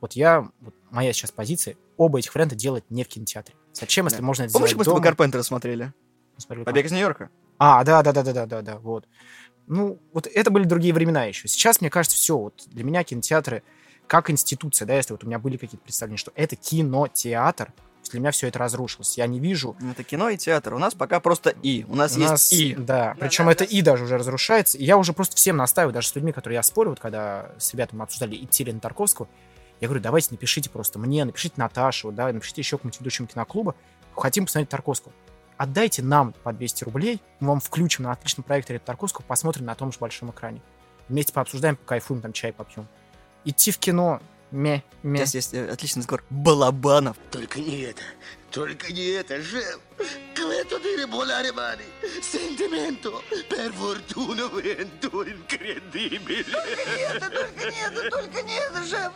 [0.00, 3.56] вот я, вот моя сейчас позиция, оба этих варианта делать не в кинотеатре.
[3.72, 4.24] Зачем, если да.
[4.24, 5.92] можно это Помнишь, сделать мы с тобой Карпентера смотрели?
[6.36, 7.30] Смотрели Побег из Нью-Йорка?
[7.58, 9.08] А, да, да, да, да, да, да, да, вот.
[9.66, 11.48] Ну, вот это были другие времена еще.
[11.48, 13.62] Сейчас, мне кажется, все, вот для меня кинотеатры
[14.06, 17.72] как институция, да, если вот у меня были какие-то представления, что это кинотеатр,
[18.12, 19.16] Для меня все это разрушилось.
[19.18, 19.76] Я не вижу...
[19.92, 20.74] Это кино и театр.
[20.74, 21.84] У нас пока просто И.
[21.88, 22.74] У нас У есть нас- И.
[22.74, 23.70] Да, причем да, это да.
[23.70, 24.78] и даже уже разрушается.
[24.78, 27.72] И я уже просто всем настаиваю, даже с людьми, которые я спорю, вот когда с
[27.72, 29.28] ребятами обсуждали идти ли на Тарковского,
[29.80, 33.74] я говорю, давайте напишите просто мне, напишите Наташу, да, напишите еще кому-нибудь ведущим киноклуба,
[34.16, 35.12] хотим посмотреть Тарковского.
[35.56, 39.92] Отдайте нам по 200 рублей, мы вам включим на отличном проекторе Тарковского, посмотрим на том
[39.92, 40.60] же большом экране.
[41.08, 42.86] Вместе пообсуждаем, покайфуем, там чай попьем.
[43.44, 45.18] Идти в кино, ме, ме.
[45.18, 46.24] Сейчас есть э, отличный сговор.
[46.30, 47.16] Балабанов.
[47.30, 48.02] Только не это,
[48.50, 49.80] только не это, шеф.
[50.34, 51.84] Questo di regolare mani,
[52.22, 56.46] sentimento, per fortuna vento incredibile.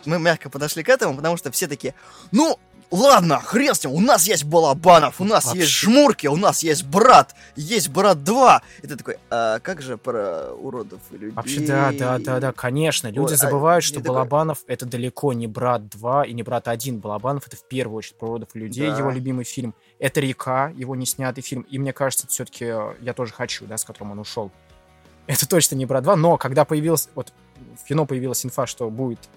[0.05, 1.95] Мы мягко подошли к этому, потому что все такие,
[2.31, 2.59] ну,
[2.95, 5.61] ладно, хрен с ним, у нас есть Балабанов, у нас Вообще.
[5.61, 8.61] есть Жмурки, у нас есть Брат, есть Брат 2.
[8.81, 11.31] И ты такой, а как же про уродов и людей?
[11.31, 13.07] Вообще, да, да, да, да, конечно.
[13.07, 16.43] Люди Вот, а забывают, и что такой- Балабанов это далеко не брат 2 и не
[16.43, 16.99] брат 1.
[16.99, 18.97] Балабанов это в первую очередь про родов и людей, Да.
[18.97, 19.73] его любимый фильм.
[19.99, 21.61] Это Река, его не снятый фильм.
[21.69, 22.65] И мне кажется, все-таки
[23.01, 24.51] я тоже хочу, да, с которым он ушел.
[25.27, 27.31] Это точно не брат 2, но когда появилась, вот
[27.81, 29.27] в кино появилась инфа, что будет э,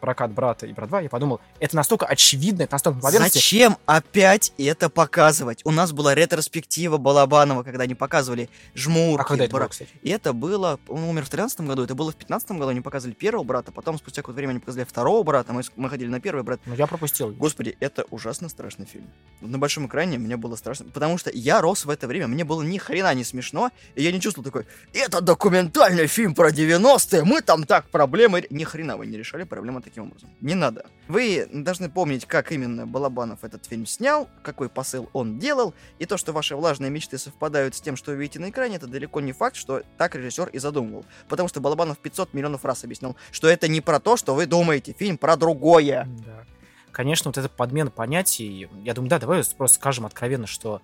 [0.00, 3.38] прокат брата и брат 2, я подумал, это настолько очевидно, это настолько на поверхности.
[3.38, 5.60] Зачем опять это показывать?
[5.64, 9.22] У нас была ретроспектива Балабанова, когда они показывали Жмурки.
[9.22, 9.70] А когда это было, Брат.
[9.70, 9.90] кстати?
[10.02, 13.14] И это было, он умер в 13 году, это было в 15 году, они показывали
[13.14, 16.42] первого брата, потом спустя какое-то время они показали второго брата, мы, мы ходили на первый
[16.42, 16.60] брат.
[16.66, 17.30] Ну, я пропустил.
[17.30, 19.08] Господи, это ужасно страшный фильм.
[19.40, 22.62] На большом экране мне было страшно, потому что я рос в это время, мне было
[22.62, 27.40] ни хрена не смешно, и я не чувствовал такой, это документальный фильм про 90-е, мы
[27.40, 28.40] там так проблемы...
[28.40, 28.48] ре-».
[28.50, 30.30] Ни хрена вы не решали проблемы таким образом.
[30.40, 30.86] Не надо.
[31.08, 36.16] Вы должны помнить, как именно Балабанов этот фильм снял, какой посыл он делал, и то,
[36.16, 39.32] что ваши влажные мечты совпадают с тем, что вы видите на экране, это далеко не
[39.32, 41.04] факт, что так режиссер и задумывал.
[41.28, 44.92] Потому что Балабанов 500 миллионов раз объяснял, что это не про то, что вы думаете,
[44.92, 46.08] фильм про другое.
[46.26, 46.44] Да.
[46.92, 50.82] Конечно, вот эта подмена понятий, я думаю, да, давай просто скажем откровенно, что,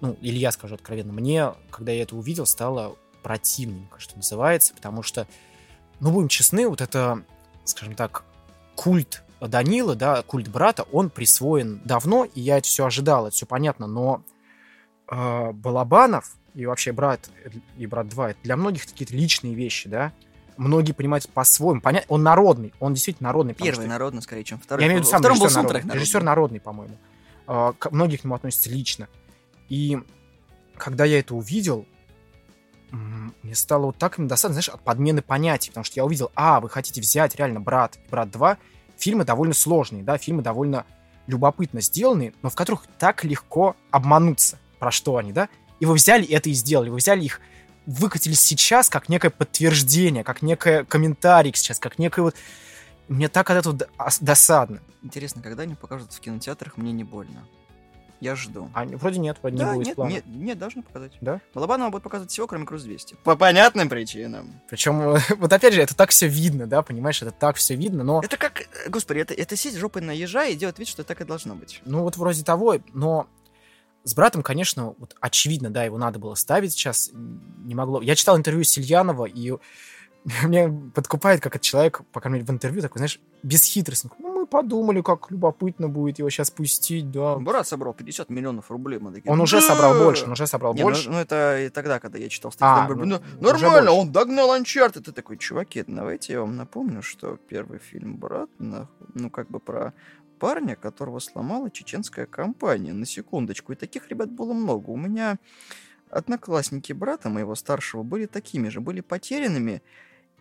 [0.00, 5.02] ну, или я скажу откровенно, мне, когда я это увидел, стало противненько, что называется, потому
[5.02, 5.26] что,
[6.00, 7.24] ну, будем честны, вот это,
[7.68, 8.24] скажем так,
[8.74, 13.46] культ Данила, да, культ брата, он присвоен давно, и я это все ожидал, это все
[13.46, 14.22] понятно, но
[15.10, 17.28] э, Балабанов и вообще брат
[17.76, 20.12] и брат 2, это для многих какие-то личные вещи, да,
[20.56, 23.54] многие понимают по-своему, понять, он народный, он действительно народный.
[23.54, 24.82] Первый что- народный, скорее, чем второй.
[24.82, 26.00] я имею в виду сам втором был режиссер саундтрек народный.
[26.00, 26.96] Режиссер народный, по-моему.
[27.46, 29.08] А, к- Многие к нему относятся лично.
[29.68, 29.98] И
[30.78, 31.86] когда я это увидел,
[32.90, 36.68] мне стало вот так досадно, знаешь, от подмены понятий, потому что я увидел, а, вы
[36.68, 38.56] хотите взять реально «Брат» и «Брат 2»,
[38.96, 40.84] фильмы довольно сложные, да, фильмы довольно
[41.26, 45.48] любопытно сделанные, но в которых так легко обмануться, про что они, да,
[45.80, 47.40] и вы взяли это и сделали, вы взяли их,
[47.86, 52.34] выкатили сейчас как некое подтверждение, как некое комментарий сейчас, как некое вот...
[53.08, 53.78] Мне так от этого
[54.20, 54.80] досадно.
[55.00, 57.46] Интересно, когда они покажут в кинотеатрах, мне не больно.
[58.20, 58.70] Я жду.
[58.74, 60.10] А вроде нет, вроде да, не будет нет, плана.
[60.10, 61.12] нет, нет, должны показать.
[61.20, 61.40] Да?
[61.54, 63.16] Балабанова будет показывать всего, кроме Круз 200.
[63.24, 64.60] По понятным причинам.
[64.68, 68.20] Причем, вот опять же, это так все видно, да, понимаешь, это так все видно, но,
[68.22, 71.20] Это как, э, господи, это, это сесть жопой на ежа и делать вид, что так
[71.20, 71.82] и должно быть.
[71.84, 73.26] ну вот вроде того, но
[74.06, 78.00] с братом, конечно, вот очевидно, да, его надо было ставить сейчас, не могло.
[78.00, 79.54] Я читал интервью Сильянова, и
[80.44, 84.10] мне подкупает, как этот человек, по крайней мере, в интервью такой, знаешь, бесхитростный.
[84.46, 87.36] Ну, подумали, как любопытно будет его сейчас пустить, да.
[87.36, 88.98] Брат собрал 50 миллионов рублей.
[89.00, 91.08] Мы такие, Он уже собрал больше, он уже собрал Не, больше.
[91.08, 93.04] ну, ну, это и тогда, когда я читал А, статью.
[93.04, 94.94] ну, ну, уже нормально, он догнал Анчарт.
[94.94, 99.92] Ты такой, чуваки, давайте я вам напомню, что первый фильм «Брат», ну, как бы про
[100.38, 102.92] парня, которого сломала чеченская компания.
[102.92, 103.72] На секундочку.
[103.72, 104.90] И таких ребят было много.
[104.90, 105.38] У меня
[106.10, 109.82] одноклассники брата моего старшего были такими же, были потерянными.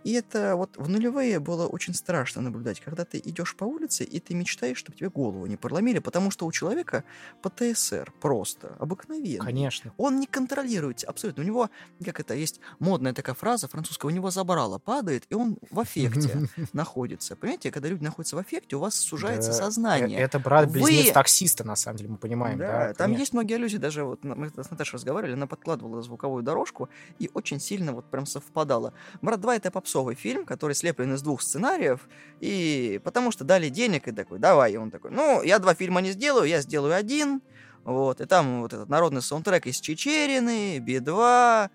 [0.05, 4.19] И это вот в нулевые было очень страшно наблюдать, когда ты идешь по улице, и
[4.19, 7.03] ты мечтаешь, чтобы тебе голову не проломили, потому что у человека
[7.41, 9.43] ПТСР просто обыкновенный.
[9.43, 9.93] Конечно.
[9.97, 11.43] Он не контролирует абсолютно.
[11.43, 11.69] У него,
[12.03, 16.47] как это, есть модная такая фраза французская, у него забрало падает, и он в аффекте
[16.73, 17.35] находится.
[17.35, 20.19] Понимаете, когда люди находятся в аффекте, у вас сужается Да, сознание.
[20.19, 22.93] э- Это брат-близнец таксиста, на самом деле, мы понимаем, да.
[22.93, 27.31] Там есть многие аллюзии, даже вот мы с Наташей разговаривали, она подкладывала звуковую дорожку, и
[27.33, 28.93] очень сильно вот прям совпадало.
[29.23, 32.01] «Брат 2»— это попсовый фильм, который слеплен из двух сценариев,
[32.41, 36.01] и потому что дали денег, и такой, давай, и он такой, ну, я два фильма
[36.01, 37.41] не сделаю, я сделаю один,
[37.85, 41.69] вот, и там вот этот народный саундтрек из Чечерины, Би-2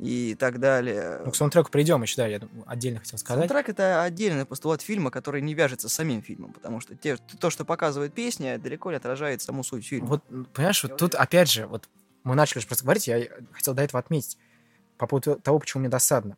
[0.00, 1.20] и так далее.
[1.24, 3.48] Ну, к саундтреку придем еще, да, я отдельно хотел сказать.
[3.48, 7.50] Саундтрек— это отдельный постулат фильма, который не вяжется с самим фильмом, потому что те, то,
[7.50, 10.08] что показывает песня, далеко не отражает саму суть фильма.
[10.08, 11.88] Вот, понимаешь, вот тут, опять же, вот
[12.24, 14.38] мы начали уже просто говорить, я хотел до этого отметить,
[14.96, 16.36] по поводу того, почему мне досадно.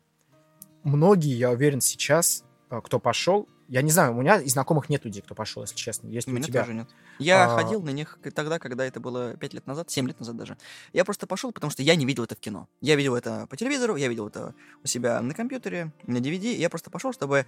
[0.83, 5.03] Многие, я уверен, сейчас, э, кто пошел, Я не знаю, у меня и знакомых нет
[5.05, 6.07] людей, кто пошел, если честно.
[6.07, 6.59] Есть У у меня тебя.
[6.61, 6.89] тоже нет.
[7.17, 7.55] Я А.
[7.57, 10.57] ходил на них тогда, когда это было 5 лет назад, 7 лет назад даже.
[10.91, 12.67] Я просто пошел, потому что я не видел это в кино.
[12.81, 16.53] Я видел это по телевизору, я видел это у себя на компьютере, на DVD.
[16.53, 17.45] Я просто пошел, чтобы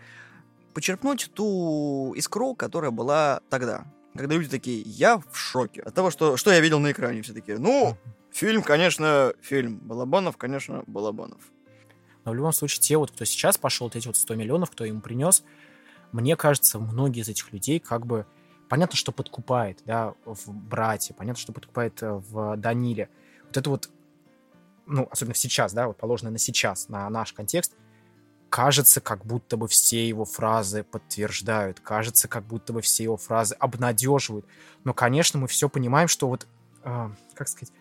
[0.73, 3.85] почерпнуть ту искру, которая была тогда.
[4.15, 7.21] Когда люди такие, я в шоке от того, что, что я видел на экране.
[7.21, 7.97] Все такие, ну,
[8.31, 9.77] фильм, конечно, фильм.
[9.79, 11.39] Балабанов, конечно, Балабанов.
[12.25, 14.83] Но в любом случае, те вот, кто сейчас пошел, вот эти вот 100 миллионов, кто
[14.83, 15.43] ему принес,
[16.11, 18.25] мне кажется, многие из этих людей как бы...
[18.67, 23.09] Понятно, что подкупает, да, в брате, понятно, что подкупает э, в Даниле.
[23.43, 23.91] Вот это вот,
[24.87, 27.75] ну, особенно сейчас, да, вот положено на сейчас, на наш контекст,
[28.49, 33.53] кажется, как будто бы все его фразы подтверждают, кажется, как будто бы все его фразы
[33.59, 34.47] обнадеживают.
[34.83, 36.47] Но, конечно, мы все понимаем, что вот,
[36.83, 37.71] э, как сказать,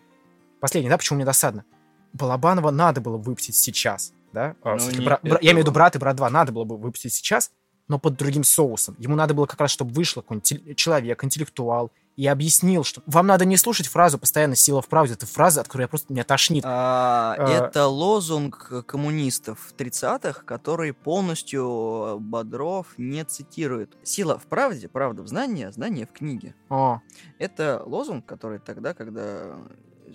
[0.59, 1.65] последнее, да, почему мне досадно?
[2.13, 4.55] Балабанова надо было выпустить сейчас, да?
[4.61, 5.71] А, Ну, смысле, не бра- бра- я имею в виду.
[5.71, 7.49] «Брат» и «Брат 2» надо было бы выпустить сейчас,
[7.87, 8.95] но под другим соусом.
[8.99, 13.43] Ему надо было как раз, чтобы вышло какой-нибудь человек, интеллектуал, и объяснил, что вам надо
[13.43, 15.15] не слушать фразу постоянно «сила в правде».
[15.15, 16.63] Это фраза, от которой я просто меня тошнит.
[16.65, 17.49] А, А.
[17.67, 23.97] Это лозунг коммунистов 30-х, который полностью Бодров не цитирует.
[24.03, 26.55] Сила в правде, правда в знании, а знание в книге.
[26.69, 27.01] О,
[27.37, 29.57] Это лозунг, который тогда, когда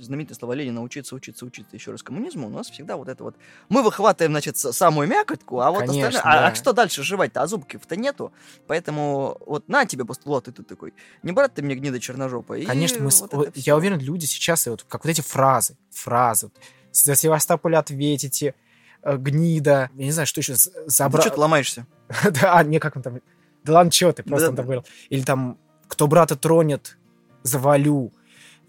[0.05, 3.37] знаменитое слово Ленина «учиться, учиться, учиться еще раз коммунизму», у нас всегда вот это вот...
[3.69, 6.39] Мы выхватываем, значит, самую мякотку, а вот Конечно, остальное...
[6.39, 6.49] А, да.
[6.49, 7.43] а что дальше жевать-то?
[7.43, 8.33] А зубков-то нету.
[8.67, 12.57] Поэтому вот на тебе постулат, и ты такой, не брат ты мне гнида черножопа.
[12.67, 13.77] конечно, мы, вот я всё.
[13.77, 16.51] уверен, люди сейчас, и вот, как вот эти фразы, фразы,
[16.93, 18.55] за Севастополь ответите,
[19.03, 21.27] э, гнида, я не знаю, что еще, Ты забрать.
[21.27, 21.87] что ты ломаешься?
[22.31, 23.21] Да, а, не как он там.
[23.65, 24.63] Да ладно, чего ты, просто он Да-да.
[24.63, 24.85] там говорил.
[25.11, 26.97] Или там, кто брата тронет,
[27.43, 28.13] завалю.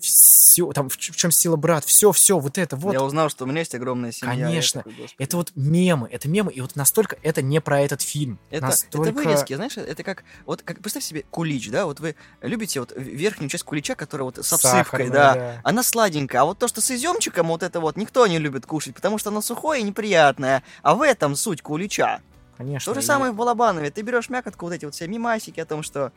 [0.01, 2.93] Все, там, в, чем сила брат, все, все, вот это, вот.
[2.93, 4.47] Я узнал, что у меня есть огромная семья.
[4.47, 4.81] Конечно.
[4.81, 5.23] такой, «Господи».
[5.23, 8.39] Это вот мемы, это мемы, и вот настолько это не про этот фильм.
[8.49, 9.09] Это, настолько...
[9.09, 12.93] это вырезки, знаешь, это как, вот как, представь себе кулич, да, вот вы любите вот
[12.95, 16.81] верхнюю часть кулича, которая вот с обсыпкой, сахарная, да, она сладенькая, а вот то, что
[16.81, 20.63] с изюмчиком, вот это вот никто не любит кушать, потому что оно сухое и неприятное,
[20.81, 22.21] а в этом суть кулича.
[22.57, 22.91] Конечно.
[22.91, 25.65] То же и- самое в Балабанове, ты берешь мякотку, вот эти вот все мимасики о
[25.65, 26.11] том, что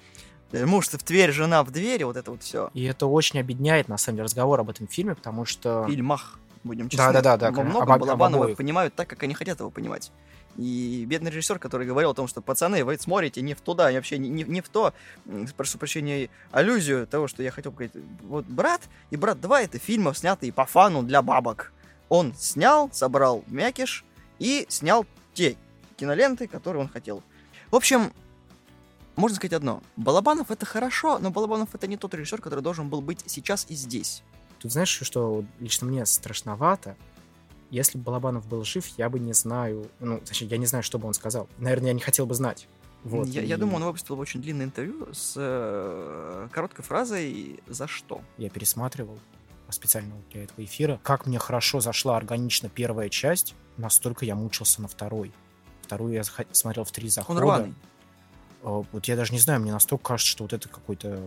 [0.65, 2.71] муж в Тверь, жена в дверь, вот это вот все.
[2.75, 5.87] И это очень объединяет, на самом деле, разговор об этом фильме, потому что...
[5.89, 7.13] фильмах, будем честны.
[7.13, 8.57] Да-да-да, да, Во многом об- об Балабанова обоих.
[8.57, 10.11] понимают так, как они хотят его понимать.
[10.57, 13.97] И бедный режиссер, который говорил о том, что пацаны, вы смотрите не в туда, и
[13.97, 14.95] вообще не, не, не в то,
[15.57, 17.91] прошу прощения, аллюзию того, что я хотел сказать.
[18.23, 21.73] Вот «Брат» и «Брат 2»— это фильмы, снятые по фану для бабок.
[22.09, 24.05] Он снял, собрал мякиш
[24.39, 25.57] и снял те
[25.97, 27.23] киноленты, которые он хотел.
[27.73, 28.13] В общем,
[29.17, 29.83] можно сказать одно.
[29.97, 33.75] Балабанов— это хорошо, но Балабанов— это не тот режиссер, который должен был быть сейчас и
[33.75, 34.23] здесь.
[34.59, 36.97] Тут знаешь, что лично мне страшновато?
[37.71, 39.91] Если бы Балабанов был жив, я бы не знаю...
[40.01, 41.49] Ну, точнее, я не знаю, что бы он сказал.
[41.59, 42.69] Наверное, я не хотел бы знать.
[43.05, 47.61] Вот, я, я и думаю, он выпустил бы очень длинное интервью с э, короткой фразой
[47.67, 48.23] «За что?».
[48.39, 49.19] Я пересматривал
[49.69, 50.99] специально вот для этого эфира.
[51.03, 55.33] Как мне хорошо зашла органично первая часть, настолько я мучился на второй.
[55.83, 56.23] Вторую я
[56.53, 57.41] смотрел в три захода.
[57.41, 57.75] Он рваный.
[58.65, 61.21] А, Вот я даже не знаю, мне настолько кажется, что вот это какой-то...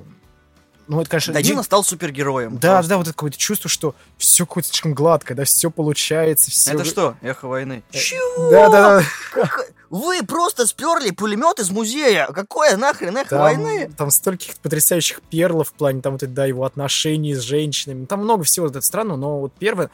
[0.88, 1.34] Ну, это, конечно...
[1.34, 2.58] Данила стал супергероем.
[2.60, 2.90] Да, просто.
[2.90, 6.72] да, вот это какое-то чувство, что все какое-то слишком гладко, да, все получается, все...
[6.74, 7.16] Это что?
[7.22, 7.84] Эхо войны.
[7.92, 8.50] Э, Чего?
[8.50, 9.04] Да, да,
[9.36, 9.50] да.
[9.90, 12.28] Вы просто сперли пулемет из музея.
[12.28, 13.92] Какое нахрен эхо Там, войны?
[13.98, 18.06] там стольких потрясающих перлов в плане там вот это, да, его отношений с женщинами.
[18.06, 19.90] Там много всего вот это странно, но вот первая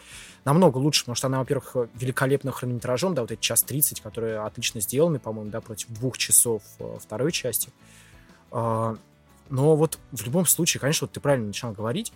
[0.46, 4.82] намного лучше, потому что она, во-первых, великолепно хронометражом, да, вот эти час 30, которые отлично
[4.82, 7.70] сделаны, по-моему, да, против двух часов э, второй части.
[8.52, 8.98] А,
[9.50, 12.12] Но вот в любом случае, конечно, вот ты правильно начал говорить,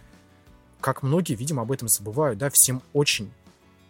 [0.81, 3.31] как многие, видимо, об этом забывают, да, всем очень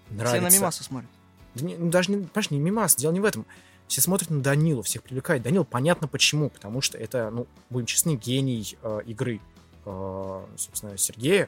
[0.08, 0.42] Все нравится.
[0.42, 1.10] на мимасы смотрят.
[1.56, 3.46] Да не- ну, даже не, понимаешь, не мимас, дело не в этом.
[3.88, 5.42] Все смотрят на Данилу, всех привлекает.
[5.44, 9.40] Данил, понятно почему, потому что это, ну, будем честны, гений э, игры,
[9.86, 11.48] э, собственно, Сергея.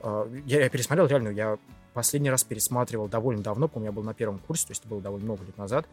[0.00, 1.58] Э, я, я пересмотрел, реально, я
[1.98, 5.00] последний раз пересматривал довольно давно, помню, я был на первом курсе, то есть это было
[5.00, 5.84] довольно много лет назад.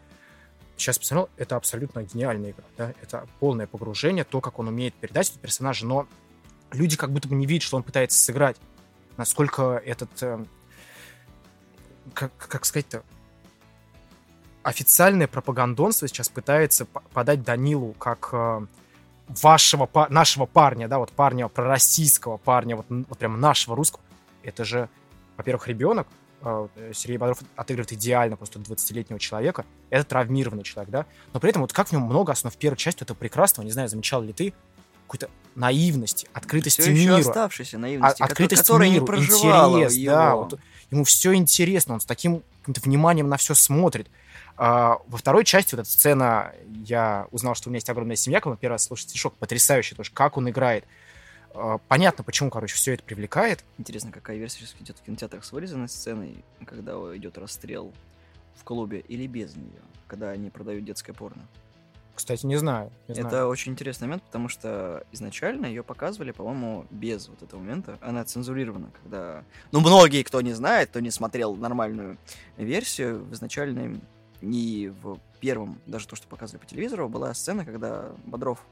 [0.77, 5.29] Сейчас посмотрел, это абсолютно гениальная игра, да, это полное погружение, то, как он умеет передать
[5.29, 6.07] этого персонажа, но
[6.71, 8.57] люди как будто бы не видят, что он пытается сыграть.
[9.17, 10.45] Насколько этот, э,
[12.13, 13.01] как, как сказать-то,
[14.61, 18.67] официальное пропагандонство сейчас пытается по- подать Данилу как э,
[19.41, 24.03] вашего, нашего парня, да, вот парня пророссийского парня, вот, вот прям нашего русского.
[24.43, 24.87] Это же,
[25.37, 26.07] во-первых, ребенок,
[26.41, 31.61] э, Сергей Бодров отыгрывает идеально просто 20-летнего человека, это травмированный человек, да, но при этом
[31.61, 34.33] вот как в нем много основ в первой части этого прекрасного, не знаю, замечал ли
[34.33, 34.53] ты,
[35.07, 37.15] какой-то наивности, открытости Все миру.
[37.17, 40.11] оставшейся наивности, А- кото- открытость которая не миру, проживала интерес, его.
[40.15, 40.59] да, вот
[40.91, 44.07] ему все интересно, он с таким вниманием на все смотрит.
[44.57, 46.53] А, во второй части вот эта сцена,
[46.85, 50.11] я узнал, что у меня есть огромная семья, когда первый раз слушать стишок, потрясающий тоже,
[50.13, 50.85] как он играет.
[51.55, 53.63] А, понятно, почему, короче, все это привлекает.
[53.77, 57.93] Интересно, какая версия сейчас идет в кинотеатрах с вырезанной сценой, когда идет расстрел
[58.55, 61.47] в клубе, или без нее, когда они продают детское порно.
[62.15, 62.91] Кстати, не знаю.
[63.09, 63.47] Не Это знаю.
[63.49, 67.97] очень интересный момент, потому что изначально ее показывали, по-моему, без вот этого момента.
[68.01, 69.43] Она цензурирована, когда...
[69.73, 72.17] Ну, многие, кто не знает, кто не смотрел нормальную
[72.55, 73.99] версию, в изначальной
[74.41, 78.65] и в первом, даже то, что показывали по телевизору, была сцена, когда Бодров,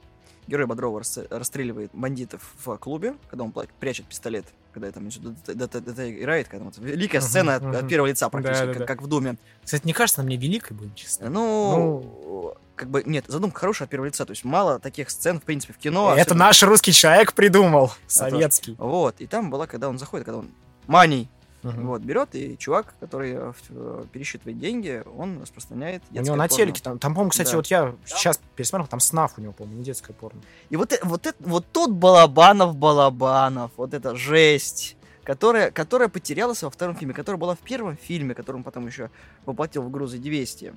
[0.48, 6.66] герой Бодрова рас- расстреливает бандитов в клубе, когда он прячет пистолет, когда там играет, когда
[6.66, 9.38] вот великая сцена от- первого лица практически, как, в Думе.
[9.64, 11.30] Кстати, не кажется она мне великой, будем честны.
[11.30, 15.44] Ну, как бы, нет, задумка хорошая от первого лица, то есть мало таких сцен, в
[15.44, 16.16] принципе, в кино.
[16.18, 18.76] это наш русский человек придумал, советский.
[18.78, 20.50] Вот, и там была, когда он заходит, когда он
[20.88, 21.30] маний,
[21.64, 21.88] Мгм.
[21.88, 26.48] вот, берет, и чувак, который э, э, пересчитывает деньги, он распространяет У детское него на
[26.48, 26.58] порно.
[26.58, 27.56] телеке, там, там по-моему, кстати, Да.
[27.58, 30.42] вот я сейчас пересмотрел, там снаф у него, по-моему, не детское порно.
[30.70, 36.64] И вот, э- вот, это, вот тут Балабанов, Балабанов, вот эта жесть, которая, которая потерялась
[36.64, 39.10] во втором фильме, которая была в первом фильме, который он потом еще
[39.46, 40.76] воплотил в «Грузы 200».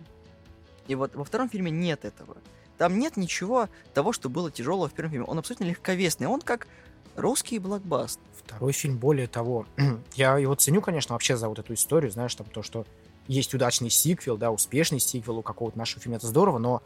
[0.87, 2.37] И вот во втором фильме нет этого.
[2.79, 5.27] Там нет ничего того, что было тяжелого в первом фильме.
[5.27, 6.27] Он абсолютно легковесный.
[6.29, 6.69] Он как
[7.17, 8.21] русский блокбаст.
[8.37, 9.67] Второй фильм, более того,
[10.15, 12.87] я его ценю, конечно, вообще за вот эту историю, знаешь, там то, что
[13.27, 16.83] есть удачный сиквел, да, успешный сиквел у какого-то нашего фильма, это здорово, но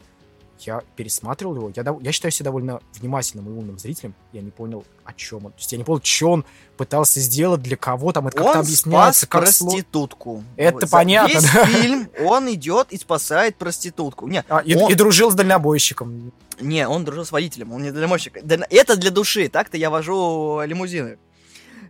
[0.67, 4.51] я пересматривал его, я, дов- я считаю себя довольно внимательным и умным зрителем, я не
[4.51, 5.51] понял, о чем он.
[5.53, 6.45] То есть я не понял, что он
[6.77, 10.43] пытался сделать, для кого там, это как-то объясняется, спас как сло- проститутку.
[10.55, 11.65] Это за понятно, Весь да.
[11.65, 14.27] фильм он идет и спасает проститутку.
[14.27, 16.31] Не, А, и, он- и дружил с дальнобойщиком.
[16.59, 18.43] не, он дружил с водителем, он не дальномойщик.
[18.43, 21.17] Даль- Это для души, так-то я вожу лимузины.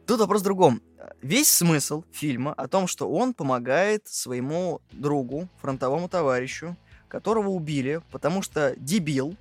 [0.07, 0.81] Тут вопрос в другом.
[1.21, 6.75] Весь смысл фильма о том, что он помогает своему другу, фронтовому товарищу,
[7.12, 9.36] которого убили, потому что дебил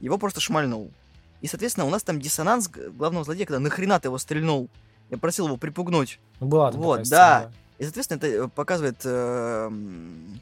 [0.00, 0.92] его просто шмальнул.
[1.40, 4.70] И, соответственно, у нас там диссонанс главного злодея, когда нахрена ты его стрельнул.
[5.10, 6.20] Я просил его припугнуть.
[6.40, 7.50] Ну, была Вот, да.
[7.50, 9.70] сцена, И, соответственно, это э, показывает э,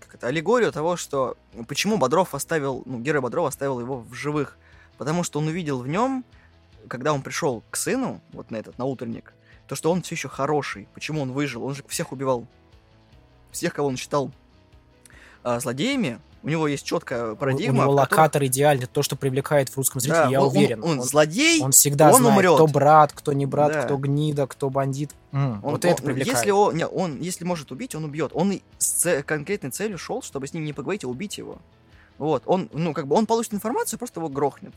[0.00, 1.36] как это, аллегорию того, что
[1.66, 4.58] почему Бодров оставил, ну, герой Бодрова оставил его в живых.
[4.98, 6.24] Потому что он увидел в нем,
[6.86, 9.32] когда он пришел к сыну, вот на этот, на утренник,
[9.66, 10.86] то, что он все еще хороший.
[10.94, 11.64] Почему он выжил?
[11.64, 12.46] Он же всех убивал.
[13.50, 14.30] Всех, кого он считал
[15.42, 16.20] а, злодеями.
[16.44, 17.70] У него есть четкая У- парадигма.
[17.70, 20.48] У него в которой- локатор идеальный, то, что привлекает в русском зрителе, Да, я он-
[20.48, 20.82] уверен.
[20.82, 22.54] Он, Он- злодей, Он всегда он знает, умрет.
[22.54, 23.82] кто брат, кто не брат, Да.
[23.84, 25.10] кто гнида, кто бандит.
[25.30, 26.36] М, Он- вот это он- привлекает.
[26.38, 28.32] Если он, не, он, если может убить, он убьет.
[28.34, 31.58] Он с конкретной целью шел, чтобы с ним не поговорить, а убить его.
[32.18, 34.74] Вот, он, ну, как бы он получит информацию, просто его грохнет.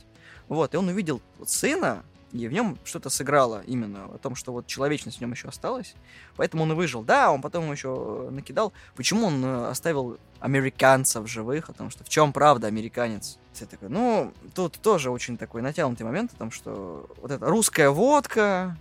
[0.47, 4.67] Вот, и он увидел сына, и в нем что-то сыграло именно о том, что вот
[4.67, 5.95] человечность в нем еще осталась.
[6.35, 7.01] Поэтому он и выжил.
[7.03, 8.73] Да, он потом еще накидал.
[8.95, 11.69] Почему он э, оставил американцев живых?
[11.69, 13.37] О том, что в чем правда американец?
[13.53, 13.89] Все такое.
[13.89, 18.77] Ну, тут тоже очень такой натянутый момент о том, что вот эта русская водка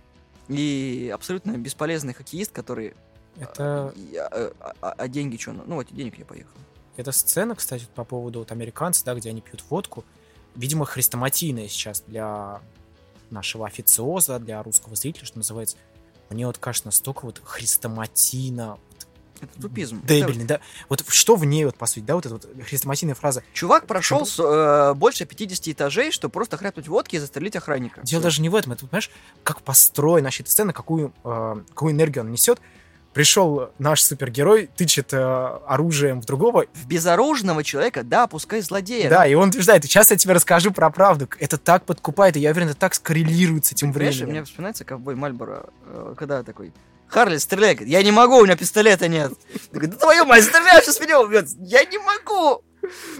[0.49, 2.93] и абсолютно бесполезный хоккеист, который...
[3.37, 5.51] Это, а, а- а- а деньги что?
[5.53, 6.51] Ну, вот денег я поехал.
[6.97, 10.05] эта сцена, кстати, по поводу вот американцев, да, где они пьют водку,
[10.55, 12.61] видимо, хрестоматийная сейчас для
[13.31, 15.77] нашего официоза, для русского зрителя, что называется.
[16.29, 18.77] Мне вот кажется, настолько вот хрестоматийно,
[19.41, 20.01] Это тупизм.
[20.05, 20.59] Это- дебильный, да.
[20.89, 23.43] Вот что в ней, вот, по сути, да, вот эта вот хрестоматийная фраза.
[23.53, 28.01] Чувак прошел с, э, больше 50 этажей, чтобы просто хряпнуть водки и застрелить охранника.
[28.01, 28.23] Дело Всё.
[28.27, 29.11] даже не в этом, это, понимаешь,
[29.43, 32.59] как построена эта сцена, какую, э, какую энергию она несет.
[33.15, 35.17] Пришел наш супергерой, тычет э,
[35.67, 39.09] оружием в другого, В безоружного человека, да, пускай злодея.
[39.09, 41.29] Да, и он утверждает, сейчас я тебе расскажу про правду.
[41.39, 44.33] Это так подкупает, и я уверен, это так скоррелирует с этим Понимаешь, временем.
[44.33, 46.73] мне вспоминается ковбой Мальборо, э, когда такой,
[47.07, 47.75] Харли, стреляй.
[47.75, 49.31] Говорит, Я не могу, у меня пистолета нет.
[49.71, 51.47] Такой, да твою мать, стреляй, сейчас меня убьет.
[51.59, 52.65] Я не могу.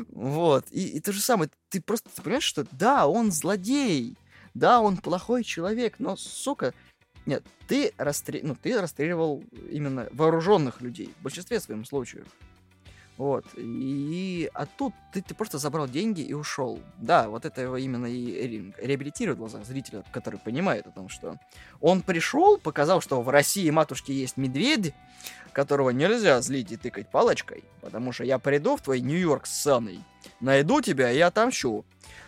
[0.10, 0.66] Вот.
[0.72, 4.18] И, и то же самое, ты просто ты понимаешь, что да, он злодей,
[4.54, 6.74] да, он плохой человек, но, сука,
[7.26, 8.42] нет, ты, расстрел...
[8.44, 12.26] ну, ты расстреливал именно вооруженных людей, в большинстве своем случаев.
[13.18, 13.46] Вот.
[13.56, 14.50] И...
[14.54, 16.80] А тут ты, ты просто забрал деньги и ушел.
[16.98, 21.38] Да, вот это его именно и ре- реабилитирует в зрителя, который понимает о том, что
[21.80, 24.94] он пришел, показал, что в России матушки есть медведь,
[25.54, 30.02] которого нельзя злить и тыкать палочкой, потому что я приду в твой Нью-Йорк ссаный,
[30.42, 31.86] найду тебя и отомщу.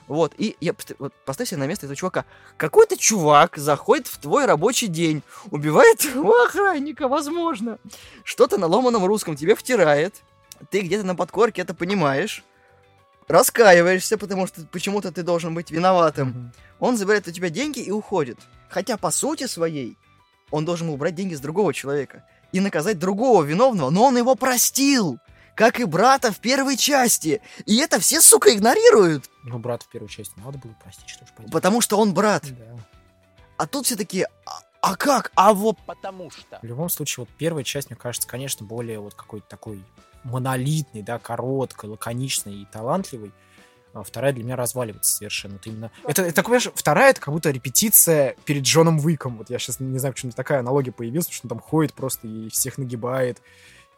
[0.07, 2.23] Вот, и я вот, поставь себя на место этого чувака.
[2.55, 5.21] Какой-то чувак заходит в твой рабочий день,
[5.51, 7.77] убивает охранника, возможно.
[8.23, 10.23] Что-то на ломаном русском тебе втирает.
[10.69, 12.43] Ты где-то на подкорке это понимаешь.
[13.27, 16.51] Раскаиваешься, потому что почему-то ты должен быть виноватым.
[16.79, 18.39] Он забирает у тебя деньги и уходит.
[18.69, 19.97] Хотя по сути своей
[20.49, 24.35] он должен был убрать деньги с другого человека и наказать другого виновного, но он его
[24.35, 25.19] простил.
[25.57, 27.41] как и брата в первой части.
[27.65, 29.27] И это все, сука, игнорируют.
[29.43, 31.51] Ну, брат в первую часть надо было простить, что ж поделать.
[31.51, 32.43] Потому что он брат.
[32.47, 32.79] Да.
[33.57, 35.31] А тут все такие, а, а как?
[35.33, 35.77] А вот...
[35.87, 36.59] Потому что.
[36.61, 39.83] В любом случае, вот первая часть, мне кажется, конечно, более вот какой-то такой
[40.23, 43.31] монолитный, да, короткой, лаконичной и талантливый.
[43.93, 45.55] А вторая для меня разваливается совершенно.
[45.55, 45.91] Вот именно...
[46.03, 49.37] Это, это, понимаешь, вторая это как будто репетиция перед Джоном Уиком.
[49.37, 52.27] Вот я сейчас не знаю, почему такая аналогия появилась, потому что он там ходит просто
[52.27, 53.41] и всех нагибает,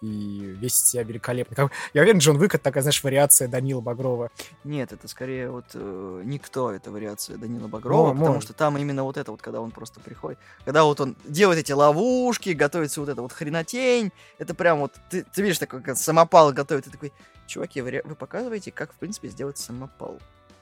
[0.02, 1.56] и весь из себя великолепный.
[1.56, 4.30] Как- Я уверен, Джон Уик это такая, знаешь, вариация Данила Багрова.
[4.64, 8.44] Нет, это скорее вот э, никто, это вариация Данила Багрова, Ну, потому может.
[8.44, 11.72] что там именно вот это вот, когда он просто приходит, когда вот он делает эти
[11.74, 16.54] ловушки, готовится вот эта вот хренотень, это прям вот, ты, ты видишь, такой как самопал
[16.54, 17.12] готовит, ты такой,
[17.48, 20.20] чуваки, вы, вы показываете, как, в принципе, сделать самопал.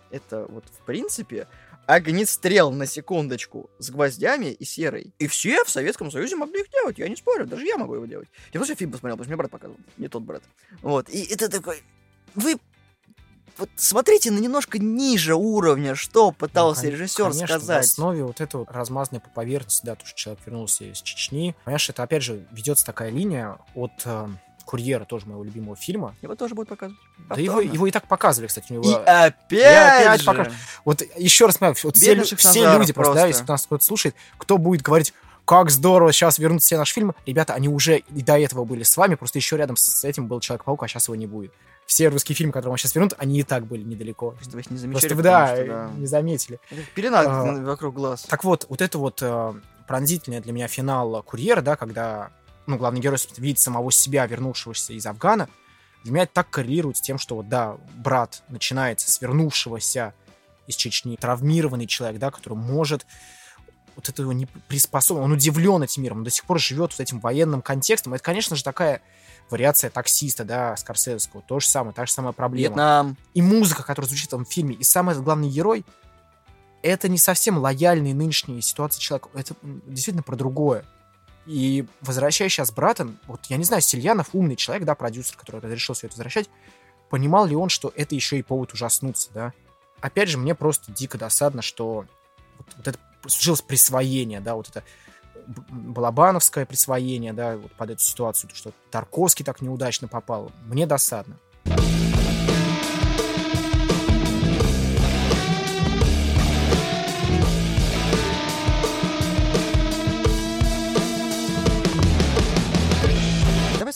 [0.09, 1.47] Это вот, в принципе,
[1.88, 5.13] огнестрел на секундочку с гвоздями и серой.
[5.17, 8.05] И все в Советском Союзе могли их делать, я не спорю, даже я могу его
[8.05, 8.27] делать.
[8.53, 10.43] Я просто фильм посмотрел, потому что мне брат показывал, не тот брат.
[10.81, 11.81] Вот, и это такой,
[12.35, 12.57] вы
[13.57, 17.85] вот смотрите на немножко ниже уровня, что пытался Ну, режиссер конечно, В сказать.
[17.85, 21.55] основе вот это вот размазанное по поверхности, да, то, что человек вернулся из Чечни.
[21.63, 24.27] Понимаешь, это опять же ведется такая линия от э,
[24.68, 26.15] Курьера, тоже моего любимого фильма.
[26.22, 27.01] Его тоже будет показывать.
[27.30, 28.89] Да его, его и так показывали, кстати, у него.
[28.89, 30.51] И опять, опять же, покажу.
[30.86, 33.28] Вот еще раз, вот все, все люди, просто, да, просто.
[33.28, 35.13] если кто нас кто-то слушает, кто будет говорить,
[35.45, 37.13] как здорово, сейчас вернутся все наши фильмы.
[37.26, 40.41] Ребята, они уже и до этого были с вами, просто еще рядом с этим был
[40.41, 41.53] Человек-паук, а сейчас его не будет.
[41.86, 44.32] Все русские фильмы, которые вам сейчас вернут, они и так были недалеко.
[44.32, 45.89] Просто вы их не замечали, Просто вы, да, что, да.
[45.95, 46.59] не заметили.
[46.93, 48.24] Пелена А, вокруг глаз.
[48.24, 49.53] Так вот, вот это вот э,
[49.88, 52.32] пронзительное для меня финал «Курьера», да, когда,
[52.68, 55.49] ну, главный герой, собственно, видит самого себя, вернувшегося из Афгана,
[56.03, 60.13] для меня это так коррелирует с тем, что вот, да, брат начинается с вернувшегося
[60.68, 63.05] из Чечни, травмированный человек, да, который может
[63.95, 67.20] вот этого не приспособлен, он удивлен этим миром, он до сих пор живет вот этим
[67.20, 68.13] военным контекстом.
[68.13, 69.01] Это, конечно же, такая
[69.49, 73.18] вариация таксиста, да, Скорсезского, то же самое, та же самая проблема Вьетнам.
[73.34, 75.84] и музыка, которая звучит в этом фильме, и самый этот главный герой,
[76.84, 79.30] это не совсем лояльный нынешней ситуации человек.
[79.34, 80.86] Это действительно про другое.
[81.47, 85.95] И возвращаясь сейчас брата, вот я не знаю, Сильянов умный человек, да, продюсер, который разрешил
[85.95, 86.49] все это возвращать,
[87.09, 89.53] понимал ли он, что это еще и повод ужаснуться, да?
[90.01, 92.05] Опять же, мне просто дико досадно, что
[92.57, 94.83] вот, вот это случилось присвоение, да, вот это
[95.47, 100.51] балабановское присвоение, да, вот под эту ситуацию, то, что Тарковский так неудачно попал.
[100.65, 101.37] Мне досадно.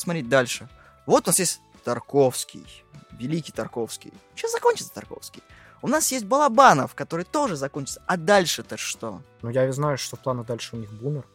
[0.01, 0.67] Смотреть дальше.
[1.05, 2.65] Вот у нас есть Тарковский.
[3.11, 4.13] Великий Тарковский.
[4.35, 5.43] Сейчас закончится Тарковский.
[5.81, 8.01] У нас есть Балабанов, который тоже закончится.
[8.05, 9.21] А дальше-то что?
[9.41, 11.25] Ну, я знаю, что в планах дальше у них бумер.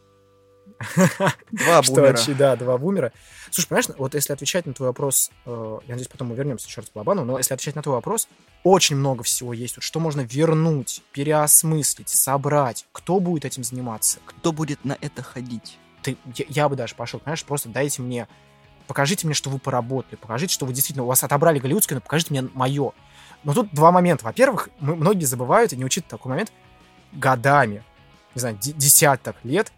[1.51, 2.17] Два бумера.
[2.37, 3.11] да, два бумера.
[3.51, 6.81] Слушай, понимаешь, вот если отвечать на твой вопрос, э, я надеюсь, потом мы вернемся еще
[6.81, 8.27] раз к Балабану, но если отвечать на твой вопрос,
[8.63, 12.85] очень много всего есть, вот, что можно вернуть, переосмыслить, собрать.
[12.91, 14.19] Кто будет этим заниматься?
[14.25, 15.77] Кто будет на это ходить?
[16.03, 18.27] Ты, я, я бы даже пошел, понимаешь, просто дайте мне,
[18.87, 22.31] покажите мне, что вы поработали, покажите, что вы действительно, у вас отобрали голливудское, но покажите
[22.31, 22.93] мне мое.
[23.43, 24.25] Но тут два момента.
[24.25, 26.51] Во-первых, многие забывают и не учитывают такой момент
[27.13, 27.83] годами,
[28.35, 29.71] не знаю, де- десяток лет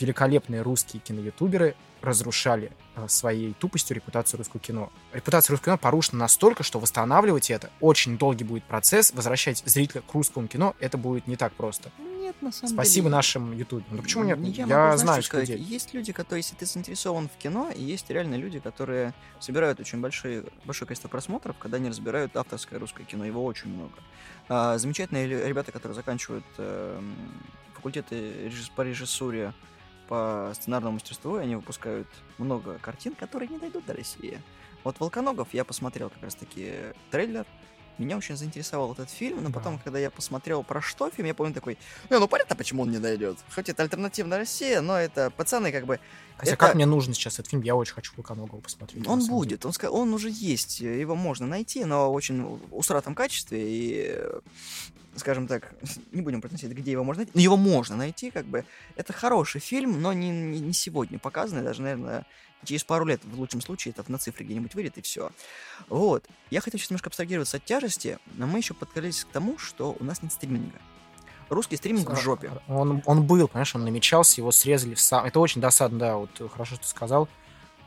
[0.00, 4.92] великолепные русские киноютуберы разрушали э, своей тупостью репутацию русского кино.
[5.12, 10.12] Репутация русского кино порушена настолько, что восстанавливать это очень долгий будет процесс, возвращать зрителя к
[10.14, 11.90] русскому кино это будет не так просто.
[11.98, 13.16] Нет, на самом Спасибо деле.
[13.16, 13.96] нашим ютуберам.
[13.96, 14.38] Ну почему нет?
[14.40, 15.48] Я, Я, могу, знаю, что сказать.
[15.48, 20.00] Есть люди, которые, если ты заинтересован в кино, и есть реально люди, которые собирают очень
[20.00, 23.24] большие, большое количество просмотров, когда они разбирают авторское русское кино.
[23.24, 23.94] Его очень много.
[24.48, 27.14] А, замечательные ребята, которые заканчивают эм,
[27.74, 29.54] факультеты режисс- по режиссуре,
[30.08, 34.40] по сценарному мастерству, и они выпускают много картин, которые не дойдут до России.
[34.84, 36.72] Вот «Волконогов» я посмотрел как раз-таки
[37.10, 37.46] трейлер,
[37.98, 39.54] меня очень заинтересовал этот фильм, но Да.
[39.54, 41.78] потом, когда я посмотрел про что фильм, я помню такой,
[42.10, 43.38] не, ну понятно, почему он не дойдет.
[43.54, 45.98] Хоть это альтернативная Россия, но это пацаны как бы...
[46.36, 49.06] Хотя это- как мне нужен сейчас этот фильм, я очень хочу Луконогова посмотреть.
[49.06, 54.18] Он будет, он, он уже есть, его можно найти, но в очень усратом качестве и,
[55.16, 55.74] скажем так,
[56.12, 58.64] не будем произносить, где его можно найти, но его можно найти, как бы.
[58.96, 62.26] Это хороший фильм, но не, не, не сегодня показанный, даже, наверное,
[62.66, 65.30] через пару лет, в лучшем случае, это на цифре где-нибудь выйдет, и все.
[65.88, 66.24] Вот.
[66.50, 70.04] Я хотел сейчас немножко абстрагироваться от тяжести, но мы еще подкрылись к тому, что у
[70.04, 70.78] нас нет стриминга.
[71.48, 72.50] Русский стриминг в жопе.
[72.66, 75.24] Он, он был, понимаешь, он намечался, его срезали в сам...
[75.24, 77.28] Это очень досадно, да, вот хорошо, что ты сказал.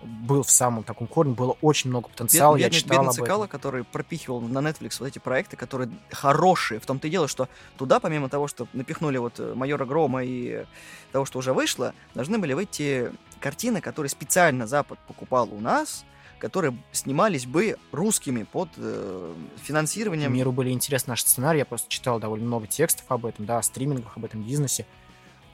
[0.02, 3.16] Был в самом таком корне, было очень много потенциала, Бед- я бедный, читал бедный об
[3.16, 3.52] Цикало, этом.
[3.52, 6.80] который пропихивал на Netflix вот эти проекты, которые хорошие.
[6.80, 10.66] В том-то и дело, что туда, помимо того, что напихнули вот э, Майора Грома и
[11.12, 16.06] того, что уже вышло, должны были выйти картины, которые специально Запад покупал у нас,
[16.38, 20.34] которые снимались бы русскими под э, финансированием.
[20.34, 23.62] Миру были интересны наши сценарии, я просто читал довольно много текстов об этом, да, о
[23.64, 24.86] стримингах, об этом бизнесе.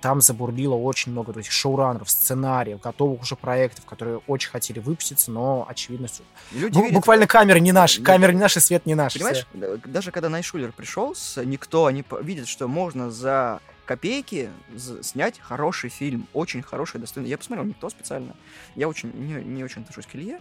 [0.02, 5.66] Там забурлило очень много этих шоураннеров, сценариев, готовых уже проектов, которые очень хотели выпуститься, но,
[5.68, 8.06] очевидно, всё- Люди верят- буквально камеры не наши, Да.
[8.14, 9.14] камеры не наши, свет не наш.
[9.14, 14.50] Понимаешь, да, даже когда Найшулер пришел с Никто, они видят, что можно за копейки
[15.02, 17.30] снять хороший фильм, очень хороший, достойный.
[17.30, 18.36] Я посмотрел Никто специально.
[18.76, 20.40] Я очень не, не очень отношусь к Илье.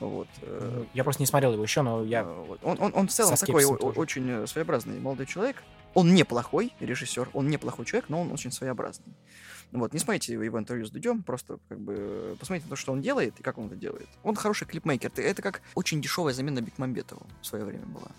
[0.00, 0.28] Вот.
[0.42, 2.22] э, Я просто не смотрел его еще, но я...
[2.22, 2.56] э.
[2.62, 3.98] Он, он, он в целом такой тоже.
[3.98, 5.62] очень э, своеобразный молодой человек.
[5.94, 9.14] Он неплохой режиссер, он неплохой человек, но он очень своеобразный.
[9.72, 13.00] Вот, не смотрите его интервью с Дудем, просто как бы э, посмотрите то, что он
[13.00, 14.08] делает и как он это делает.
[14.22, 15.10] Он хороший клипмейкер.
[15.16, 18.10] Это как очень дешевая замена Бекмамбетову в свое время была.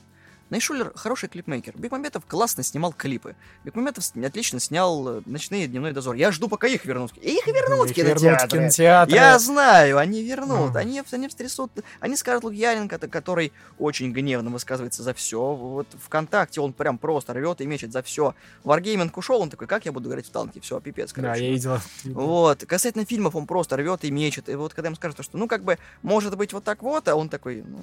[0.53, 1.73] Найшулер хороший клипмейкер.
[1.75, 3.35] Бекмамбетов классно снимал клипы.
[3.63, 6.13] Бекмамбетов отлично снял э, «Ночные и дневной дозор».
[6.13, 7.11] Я жду, пока их вернут.
[7.23, 8.59] И их вернут Их в кинотеатры.
[8.59, 9.15] кинотеатры.
[9.15, 10.77] Я знаю, они вернут, Мгм.
[10.77, 11.71] они, они встрясут.
[11.99, 15.55] Они скажут Лукьяненко, ко- который очень гневно высказывается за все.
[15.55, 18.35] Вот ВКонтакте он прям просто рвет и мечет за все.
[18.63, 20.59] Wargaming ушел, он такой, как я буду играть в танки?
[20.59, 21.45] Все, пипец, Да, короче.
[21.47, 21.79] я видел.
[22.03, 24.49] Вот, касательно фильмов, он просто рвет и мечет.
[24.49, 27.15] И вот когда им скажут, что, ну, как бы, может быть, вот так вот, а
[27.15, 27.79] он такой, ну,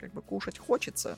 [0.00, 1.16] как бы, кушать хочется.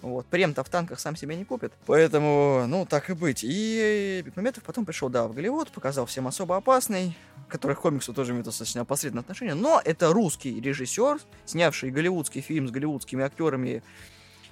[0.00, 1.72] Вот, прем-то в танках сам себя не купит.
[1.86, 3.40] Поэтому, ну, так и быть.
[3.42, 7.16] И Бекмамбетов потом пришел, да, в Голливуд, показал всем Особо опасен,
[7.48, 9.54] который к комиксу тоже имеет достаточно посредственное отношение.
[9.54, 13.82] Но это русский режиссер, снявший голливудский фильм с голливудскими актерами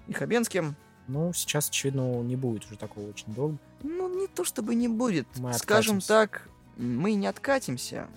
[0.08, 0.74] и Хабенским.
[1.06, 3.58] Ну, сейчас, очевидно, не будет уже такого очень долго.
[3.84, 5.28] Ну, не то чтобы не будет.
[5.36, 6.08] Мы Скажем откатимся.
[6.08, 8.08] так, мы не откатимся.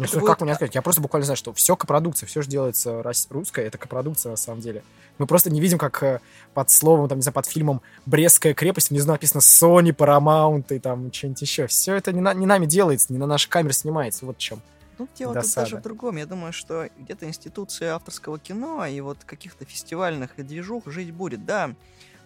[0.00, 0.74] Ну, Это будет- как мне сказать?
[0.74, 4.60] Я просто буквально знаю, что все копродукция, все же делается русское, это копродукция на самом
[4.60, 4.82] деле.
[5.18, 6.20] Мы просто не видим, как э,
[6.54, 11.12] под словом, там, не знаю, под фильмом «Брестская крепость» внизу написано Sony, Paramount и там
[11.12, 11.66] что-нибудь еще.
[11.66, 14.60] Все это не, на- не нами делается, не на нашей камере снимается, вот в чем.
[14.98, 15.60] Ну, дело тут Досада.
[15.66, 16.16] даже в другом.
[16.16, 21.44] Я думаю, что где-то институция авторского кино и вот каких-то фестивальных движух жить будет.
[21.46, 21.70] Да,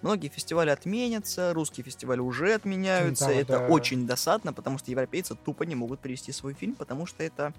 [0.04, 3.26] многие фестивали отменятся, русские фестивали уже отменяются.
[3.26, 3.66] Да, это да.
[3.68, 7.54] очень досадно, потому что европейцы тупо не могут привести свой фильм, потому что это,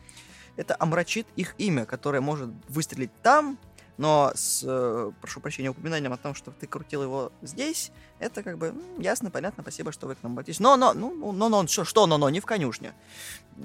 [0.56, 3.58] это омрачит их имя, которое может выстрелить там,
[3.98, 8.60] но с, э, прошу прощения, упоминанием о том, что ты крутил его здесь, это как
[8.60, 10.60] бы ясно, понятно, спасибо, что вы к нам обратились.
[10.60, 12.94] Но, но, ну, ну, но, но, что, что, но, но, не в конюшне.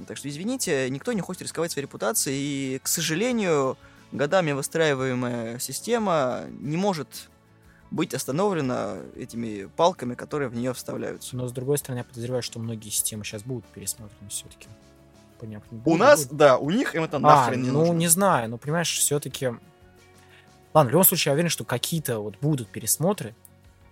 [0.07, 3.77] Так что, извините, никто не хочет рисковать своей репутацией, и, к сожалению,
[4.13, 7.29] годами выстраиваемая система не может
[7.91, 11.37] быть остановлена этими палками, которые в нее вставляются.
[11.37, 14.69] Но, с другой стороны, я подозреваю, что многие системы сейчас будут пересмотрены все-таки.
[15.87, 17.93] У нас, да, у них им это А, нахрен не ну, нужно.
[17.95, 19.49] не знаю, ну, понимаешь, все-таки...
[20.75, 23.35] Ладно, в любом случае, я уверен, что какие-то вот будут пересмотры,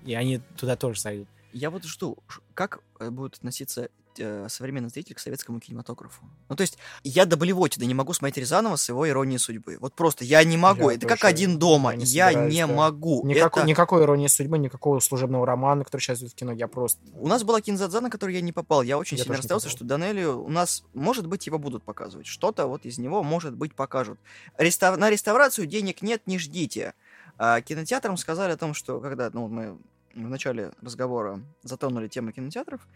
[0.05, 1.29] и они туда тоже зайдут.
[1.53, 2.19] Я вот жду,
[2.55, 3.89] как э, будет относиться
[4.21, 6.23] э, современный зритель к советскому кинематографу.
[6.49, 9.79] Ну, то есть, я до болевотина не могу смотреть Рязанова с его иронией судьбы.
[9.81, 10.91] Вот просто я не могу.
[10.91, 11.93] Я это как один дома.
[11.95, 12.73] я не Я не да.
[12.73, 13.27] могу.
[13.27, 17.01] Никакой, Это- никакой иронии судьбы, никакого служебного романа, который сейчас идет в кино, я просто...
[17.15, 18.83] У нас была кинзадза, на который я не попал.
[18.83, 22.27] Я очень Я сильно расстроился, что Данелию у нас, может быть, его будут показывать.
[22.27, 24.19] Что-то вот из него, может быть, покажут.
[24.57, 26.95] Рестав- На реставрацию денег нет, не ждите.
[27.39, 29.79] А кинотеатрам сказали о том, что когда ну, мы
[30.15, 32.87] в начале разговора затронули тему кинотеатров,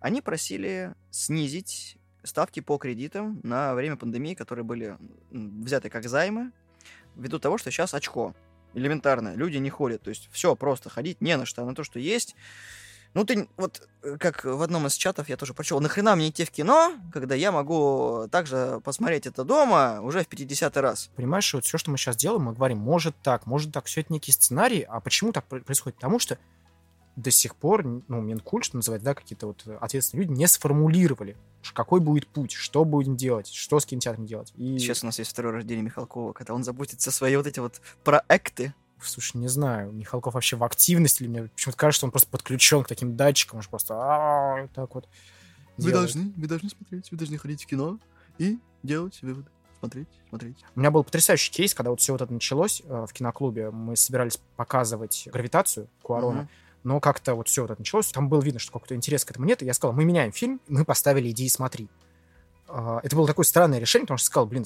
[0.00, 4.96] они просили снизить ставки по кредитам на время пандемии, которые были
[5.30, 6.52] взяты как займы,
[7.16, 8.34] ввиду того, что сейчас очко.
[8.74, 9.34] Элементарно.
[9.34, 10.02] Люди не ходят.
[10.02, 11.62] То есть все, просто ходить не на что.
[11.62, 12.36] А на то, что есть,
[13.14, 16.44] ну, ты, вот, э, как в одном из чатов я тоже прочел, нахрена мне идти
[16.44, 21.10] в кино, когда я могу также посмотреть это дома уже в 50 раз?
[21.16, 24.12] Понимаешь, вот все, что мы сейчас делаем, мы говорим, может так, может так, все это
[24.12, 25.96] некий сценарий, а почему так про- происходит?
[25.96, 26.38] Потому что
[27.20, 31.36] до сих пор, ну, Минкульт, что называется, да, какие-то вот ответственные люди не сформулировали,
[31.74, 34.52] какой будет путь, что будем делать, что с кинотеатром делать.
[34.56, 37.60] И, Сейчас у нас есть второе рождение Михалкова, когда он запустит все свои вот эти
[37.60, 38.74] вот проекты.
[39.02, 42.82] слушай, не знаю, Михалков вообще в активности или мне почему-то кажется, что он просто подключен
[42.84, 45.08] к таким датчикам, он же просто а, вот так вот
[45.76, 46.14] делает.
[46.14, 47.98] вы должны смотреть, вы должны ходить в кино
[48.38, 49.48] и делать выводы.
[49.78, 50.58] Смотреть, смотреть.
[50.76, 53.70] У меня был потрясающий кейс, когда вот все вот это началось э, в киноклубе.
[53.70, 56.42] Мы собирались показывать гравитацию Куарона.
[56.42, 56.48] Мгм.
[56.82, 58.10] Но как-то вот все вот это началось.
[58.10, 59.62] Там было видно, что какой-то интерес к этому нет.
[59.62, 61.88] И я сказал, мы меняем фильм, мы поставили «Иди и смотри».
[62.68, 64.64] А, Это было такое странное решение, потому что сказал, блин,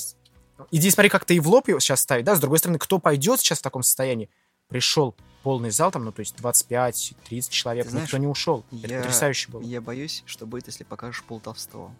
[0.70, 2.36] иди и смотри, как ты и в лоб его сейчас ставить, да?
[2.36, 4.30] С другой стороны, кто пойдет сейчас в таком состоянии?
[4.68, 8.64] Пришел полный зал, там, ну, то есть 25-30 человек, Ты знаешь, никто не ушел.
[8.72, 9.62] Это я- потрясающе было.
[9.62, 11.94] Я боюсь, что будет, если покажешь Пол Толстого.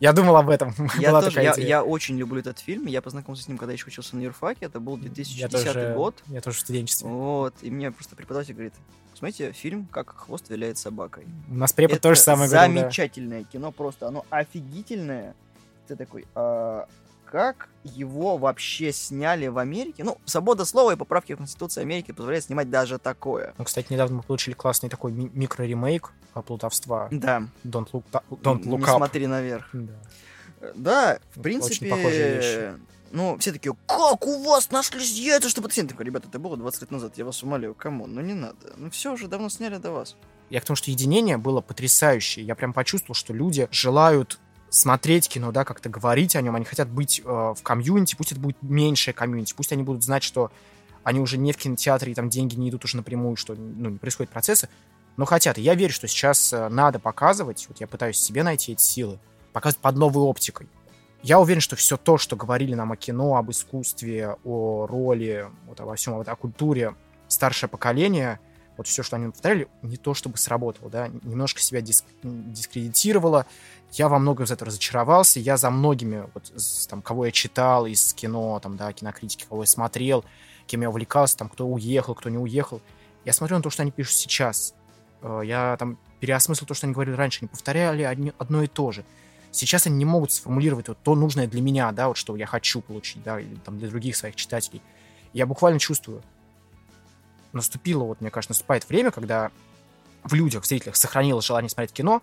[0.00, 0.72] Я думал об этом.
[0.98, 2.86] Я, Была тоже, я, я очень люблю этот фильм.
[2.86, 4.66] Я познакомился с ним, когда еще учился на юрфаке.
[4.66, 6.22] Это был 2010 Я тоже- год.
[6.28, 7.08] Я тоже в студенчестве.
[7.08, 7.54] Вот.
[7.62, 8.74] И мне просто преподаватель говорит,
[9.14, 11.26] смотрите, фильм «Как хвост виляет собакой».
[11.50, 12.80] У нас препод Это то же самое говорил, да.
[12.82, 15.34] замечательное кино, просто оно офигительное.
[15.88, 16.86] Ты такой, «А,
[17.30, 20.04] как его вообще сняли в Америке.
[20.04, 23.54] Ну, свобода слова и поправки в Конституции Америки позволяют снимать даже такое.
[23.58, 26.10] Ну, кстати, недавно мы получили классный такой ми- микро-ремейк
[26.46, 27.08] плутовства.
[27.10, 27.42] Да.
[27.64, 28.96] Don't look, don't look Не up.
[28.96, 29.68] смотри наверх.
[29.72, 29.92] Да.
[30.74, 32.80] Да, в Очень принципе, похожие вещи.
[33.12, 36.80] ну, все такие, как у вас нашлись яйца, чтобы это такой, ребята, это было 20
[36.82, 38.06] лет назад, я вас умоляю, кому?
[38.06, 38.72] Ну не надо.
[38.76, 40.16] Ну все уже давно сняли до вас.
[40.50, 42.44] Я к тому, что единение было потрясающее.
[42.44, 46.88] Я прям почувствовал, что люди желают смотреть кино, да, как-то говорить о нем, они хотят
[46.88, 50.50] быть э, в комьюнити, пусть это будет меньшее комьюнити, пусть они будут знать, что
[51.04, 53.98] они уже не в кинотеатре, и там деньги не идут уже напрямую, что ну, не
[53.98, 54.68] происходит процесса,
[55.16, 55.58] но хотят.
[55.58, 59.18] И я верю, что сейчас э, надо показывать, вот я пытаюсь себе найти эти силы,
[59.52, 60.68] показывать под новой оптикой.
[61.22, 65.80] Я уверен, что все то, что говорили нам о кино, об искусстве, о роли, вот
[65.80, 66.94] обо всем, вот о культуре
[67.26, 68.38] старшее поколение,
[68.78, 73.44] вот все, что они повторяли, не то чтобы сработало, да, немножко себя диск- дискредитировало.
[73.92, 75.40] Я во многом из этого разочаровался.
[75.40, 76.52] Я за многими, вот,
[76.88, 80.24] там, кого я читал из кино, там, да, кинокритики, кого я смотрел,
[80.66, 82.80] кем я увлекался, там, кто уехал, кто не уехал.
[83.24, 84.74] Я смотрю на то, что они пишут сейчас.
[85.22, 87.40] Э, Я там переосмыслил то, что они говорили раньше.
[87.42, 89.04] Они повторяли одни- одно и то же.
[89.50, 92.80] Сейчас они не могут сформулировать вот то нужное для меня, да, вот что я хочу
[92.82, 94.82] получить, да, или там для других своих читателей.
[95.32, 96.22] Я буквально чувствую,
[97.58, 99.50] наступило, вот, мне кажется, наступает время, когда
[100.24, 102.22] в людях, в зрителях сохранилось желание смотреть кино,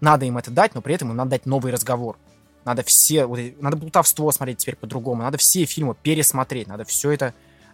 [0.00, 2.16] надо им это дать, но при этом им надо дать новый разговор.
[2.64, 7.32] Надо все, вот надо плутовство смотреть теперь по-другому, надо все фильмы пересмотреть, надо все это,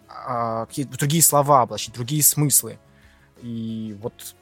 [0.09, 2.79] а, какие-то другие слова облачить, другие смыслы.
[3.41, 4.35] И вот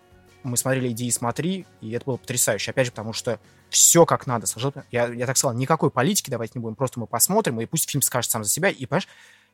[0.43, 2.73] мы смотрели «Иди и смотри», и это было потрясающе.
[2.73, 4.47] Опять же, потому что все как надо.
[4.91, 8.03] Я, я так сказал, никакой политики давайте не будем, просто мы посмотрим, и пусть фильм
[8.03, 8.69] скажет сам за себя.
[8.71, 9.09] И, понимаешь,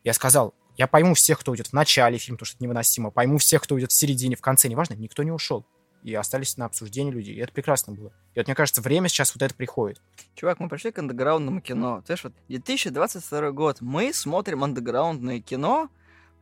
[0.05, 3.39] я сказал, я пойму всех, кто уйдет в начале фильма, потому что это невыносимо, пойму
[3.39, 5.66] всех, кто уйдет в середине, в конце, неважно, никто не ушел.
[6.03, 7.31] И остались на обсуждении люди.
[7.31, 8.12] И это прекрасно было.
[8.35, 10.01] И вот мне кажется, время сейчас вот это приходит.
[10.37, 12.03] Чувак, мы пришли к андеграундному кино.
[12.07, 13.79] Ты вот 2022 год.
[13.81, 15.91] Мы смотрим андеграундное кино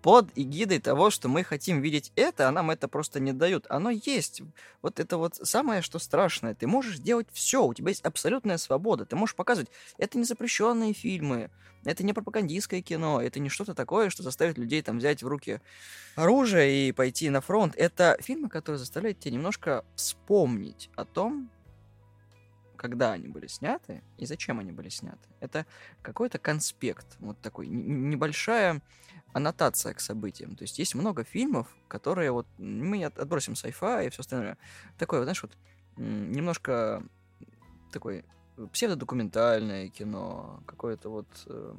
[0.05, 3.65] под эгидой того, что мы хотим видеть это, а нам это просто не дают.
[3.71, 4.43] Оно есть.
[4.83, 6.55] Вот это вот самое, что страшное.
[6.55, 9.07] Ты можешь делать все, у тебя есть абсолютная свобода.
[9.07, 11.49] Ты можешь показывать, это не запрещенные фильмы,
[11.85, 15.63] это не пропагандистское кино, это не что-то такое, что заставит людей там взять в руки
[16.17, 17.75] оружие и пойти на фронт.
[17.75, 21.49] Это фильмы, которые заставляют тебя немножко вспомнить о том,
[22.85, 25.27] когда они были сняты и зачем они были сняты.
[25.41, 25.65] Это
[26.03, 28.83] какой-то конспект, вот такой, небольшая
[29.33, 30.55] аннотация к событиям.
[30.55, 34.59] То есть есть много фильмов, которые вот, мы от- отбросим sci-fi и все остальное.
[34.99, 35.57] Такое, знаешь, вот
[35.97, 37.03] немножко
[37.91, 38.27] такой
[38.73, 41.75] псевдодокументальное кино, какое-то вот э,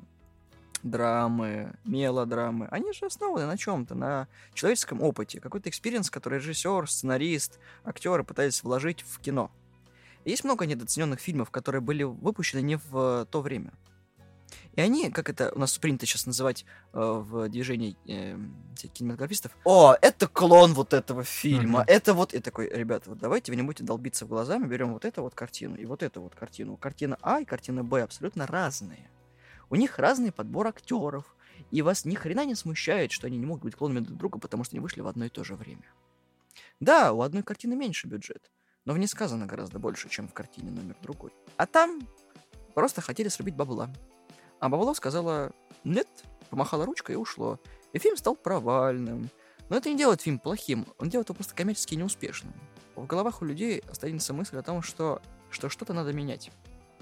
[0.82, 2.68] драмы, мелодрамы.
[2.72, 5.40] Они же основаны на чем-то, на человеческом опыте.
[5.40, 9.52] Какой-то experience, который режиссер, сценарист, актеры пытались вложить в кино.
[10.26, 13.74] Есть много недооцененных фильмов, которые были выпущены не в э, то время.
[14.74, 18.38] И они, как это у нас принято сейчас называть э, в движении э,
[18.94, 21.88] кинематографистов, о, это клон вот этого фильма, Мгм.
[21.88, 22.34] это вот...
[22.34, 25.36] И такой, ребята, вот давайте вы не будете долбиться в глазами, берем вот эту вот
[25.36, 26.76] картину и вот эту вот картину.
[26.78, 29.10] Картина А и картина Б абсолютно разные.
[29.70, 31.36] У них разный подбор актеров,
[31.72, 34.64] и вас ни хрена не смущает, что они не могут быть клонами друг друга, потому
[34.64, 35.86] что они вышли в одно и то же время.
[36.80, 38.52] Да, у одной картины меньше бюджет,
[38.86, 41.32] но в ней сказано гораздо больше, чем в картине номер другой.
[41.58, 42.08] А там
[42.74, 43.90] просто хотели срубить бабла.
[44.60, 45.52] А бабло сказала
[45.84, 46.08] «нет»,
[46.50, 47.60] помахала ручкой и ушло.
[47.94, 49.30] И фильм стал провальным.
[49.70, 52.54] Но это не делает фильм плохим, он делает его просто коммерчески неуспешным.
[52.96, 56.52] В головах у людей останется мысль о том, что, что что-то надо менять.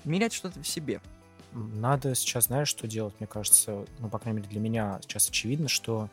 [0.06, 1.02] Менять что-то в себе.
[1.52, 5.68] Надо сейчас, знаешь, что делать, мне кажется, ну, по крайней мере, для меня сейчас очевидно,
[5.68, 6.10] что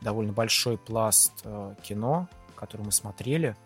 [0.00, 3.56] довольно большой пласт э, кино, который мы смотрели,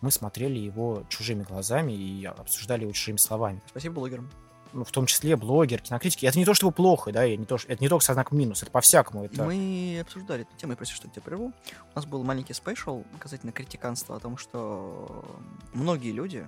[0.00, 3.62] мы смотрели его чужими глазами и обсуждали его чужими словами.
[3.66, 4.30] Спасибо блогерам.
[4.74, 6.26] Ну, в том числе блогер, кинокритики.
[6.26, 8.38] Это не то, чтобы плохо, да, и не то, что- это не только со знаком
[8.38, 9.24] минус, это по-всякому.
[9.24, 9.42] Это...
[9.44, 11.52] Мы обсуждали эту тему, я прости, что я тебя прерву.
[11.92, 15.24] У нас был маленький спешл касательно критиканства о том, что
[15.72, 16.46] многие люди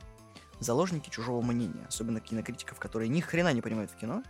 [0.58, 4.22] заложники чужого мнения, особенно кинокритиков, которые ни хрена не понимают в кино,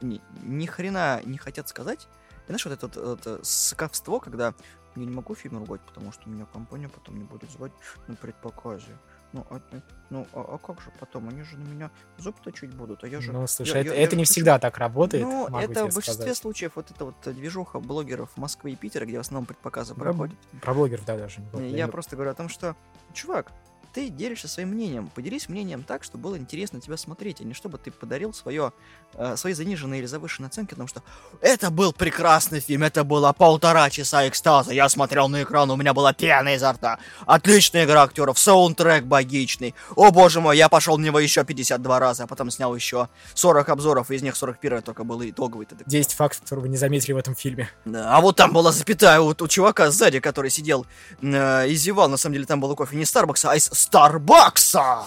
[0.00, 2.08] ни, ни хрена не хотят сказать.
[2.44, 4.54] И знаешь, вот это вот, это сыковство, когда
[4.96, 7.72] я не могу фильм ругать, потому что меня компания потом не будет звать
[8.08, 8.96] на предпоказе.
[9.32, 9.80] Ну, а, э,
[10.10, 11.28] ну, а, а как же потом?
[11.28, 13.32] Они же на меня зуб точить будут, а я же...
[13.32, 15.24] Ну, слушай, я- это, я- это я не всегда так работает.
[15.24, 16.36] ну, это в большинстве сказать.
[16.38, 20.36] случаев вот это вот движуха блогеров Москвы и Питера, где в основном предпоказы Да, проходят.
[20.62, 21.40] Про блогеров, да, даже.
[21.40, 21.60] было.
[21.62, 22.76] Я Я- просто говорю о том, что,
[23.12, 23.50] чувак,
[23.94, 25.08] ты делишься своим мнением.
[25.14, 28.72] Поделись мнением так, чтобы было интересно тебя смотреть, а не чтобы ты подарил свое,
[29.14, 31.02] э, свои заниженные или завышенные оценки, потому что
[31.40, 35.94] это был прекрасный фильм, это было полтора часа экстаза, я смотрел на экран, у меня
[35.94, 41.04] была пена изо рта, отличная игра актеров, саундтрек богичный, о боже мой, я пошел на
[41.04, 45.22] него еще 52 раза, а потом снял еще 40 обзоров, из них 41 только был
[45.22, 45.68] итоговый.
[45.86, 47.70] 10 фактов, которые вы не заметили в этом фильме.
[47.84, 50.84] Да, а вот там была запятая вот у чувака сзади, который сидел
[51.22, 55.04] э, и зевал, на самом деле там было кофе не Старбакса, а из Старбакса!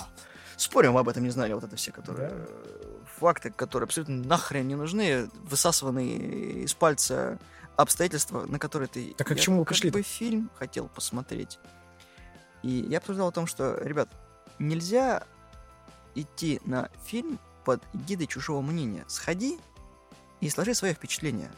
[0.56, 2.30] Спорим, вы об этом не знали, вот это все, которые...
[2.30, 2.36] Да.
[3.18, 7.40] Факты, которые абсолютно нахрен не нужны, высасыванные из пальца
[7.76, 9.16] обстоятельства, на которые ты...
[9.18, 11.58] Так а к чему вы пришли бы фильм хотел посмотреть.
[12.62, 14.10] И я обсуждал о том, что, ребят,
[14.60, 15.24] нельзя
[16.14, 19.06] идти на фильм под гидой чужого мнения.
[19.08, 19.60] Сходи
[20.40, 21.50] и сложи свое впечатление.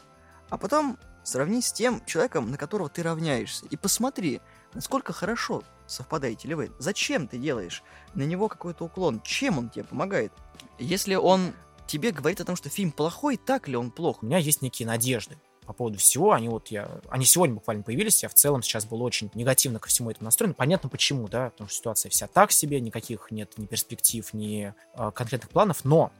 [0.48, 3.66] А потом сравни с тем человеком, на которого ты равняешься.
[3.66, 4.40] И посмотри,
[4.72, 6.72] насколько хорошо совпадаете ли вы.
[6.78, 7.82] Зачем ты делаешь
[8.14, 9.20] на него какой-то уклон?
[9.22, 10.32] Чем он тебе помогает?
[10.78, 11.52] Если он
[11.86, 14.22] тебе говорит о том, что фильм плохой, так ли он плох?
[14.22, 15.36] У меня есть некие надежды
[15.66, 16.32] по поводу всего.
[16.32, 18.22] Они вот я, они сегодня буквально появились.
[18.22, 20.54] Я в целом сейчас был очень негативно ко всему этому настроен.
[20.54, 25.10] Понятно почему, да, потому что ситуация вся так себе, никаких нет ни перспектив, ни э,
[25.12, 25.84] конкретных планов.
[25.84, 26.12] Но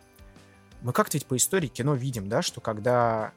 [0.83, 3.33] мы как-то ведь по истории кино видим, да, что когда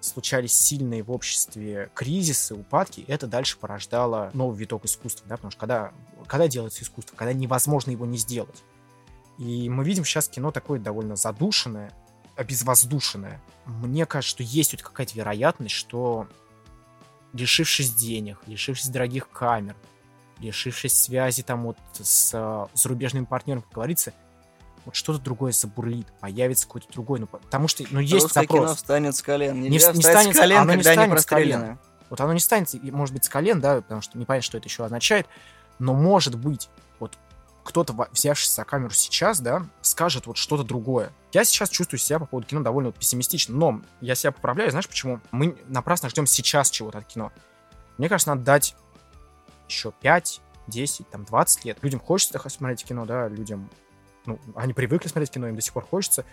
[0.00, 5.60] случались сильные в обществе кризисы, упадки, это дальше порождало новый виток искусства, да, потому что
[5.60, 5.92] когда,
[6.26, 8.62] когда делается искусство, когда невозможно его не сделать.
[9.38, 11.92] И мы видим сейчас кино такое довольно задушенное,
[12.36, 13.40] обезвоздушенное.
[13.66, 16.28] Мне кажется, что есть вот какая-то вероятность, что
[17.32, 19.76] лишившись денег, лишившись дорогих камер,
[20.40, 24.12] лишившись связи там вот с э, зарубежными партнерами, как говорится,
[24.88, 28.58] вот что-то другое забурлит, появится какой-то другой, ну, потому что, ну, есть Русское запрос.
[28.60, 29.60] кино встанет с колен.
[29.60, 31.48] Не Нельзя не встать станет- с колен, оно не когда не станет с колен.
[31.50, 31.78] простреляно.
[32.10, 34.84] Вот оно не станет, может быть, с колен, да, потому что непонятно, что это еще
[34.84, 35.26] означает,
[35.78, 36.70] но может быть,
[37.00, 37.18] вот
[37.64, 41.12] кто-то, взявшись за камеру сейчас, да, скажет вот что-то другое.
[41.32, 44.88] Я сейчас чувствую себя по поводу кино довольно вот пессимистично, но я себя поправляю, знаешь
[44.88, 45.20] почему?
[45.32, 47.30] Мы напрасно ждем сейчас чего-то от кино.
[47.98, 48.74] Мне кажется, надо дать
[49.68, 51.78] еще 5, 10, там, 20 лет.
[51.82, 53.68] Людям хочется смотреть кино, да, людям,
[54.28, 56.24] ну, они привыкли смотреть кино, им до сих пор хочется.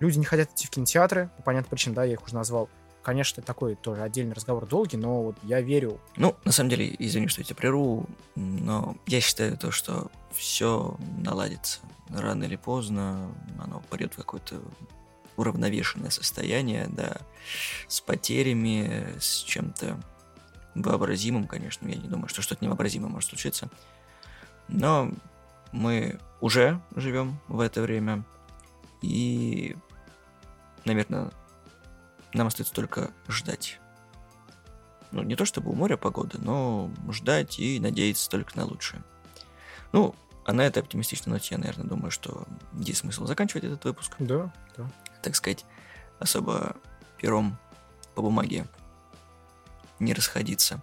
[0.00, 2.68] Люди не хотят идти в кинотеатры, по понятным причинам, да, я их уже назвал.
[3.02, 6.00] Конечно, такой тоже отдельный разговор долгий, но вот я верю.
[6.16, 10.96] Ну, на самом деле, извини, что я тебя прерву, но я считаю то, что все
[11.22, 11.78] наладится.
[12.10, 14.60] Рано или поздно оно придет в какое-то
[15.36, 17.18] уравновешенное состояние, да,
[17.86, 20.00] с потерями, с чем-то
[20.74, 21.86] вообразимым, конечно.
[21.86, 23.68] Я не думаю, что что-то невообразимое может случиться.
[24.68, 25.12] Но
[25.76, 28.24] мы уже живем в это время.
[29.02, 29.76] И,
[30.84, 31.30] наверное,
[32.32, 33.78] нам остается только ждать.
[35.12, 39.02] Ну, не то чтобы у моря погода, но ждать и надеяться только на лучшее.
[39.92, 40.14] Ну,
[40.44, 44.14] а на этой оптимистичной ноте я, наверное, думаю, что есть смысл заканчивать этот выпуск.
[44.18, 44.90] Да, да.
[45.22, 45.64] Так сказать,
[46.18, 46.76] особо
[47.18, 47.58] пером
[48.14, 48.66] по бумаге
[49.98, 50.82] не расходиться.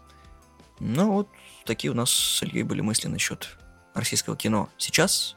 [0.79, 1.29] Ну, вот
[1.65, 3.57] такие у нас с Ильей были мысли насчет
[3.93, 5.35] российского кино сейчас,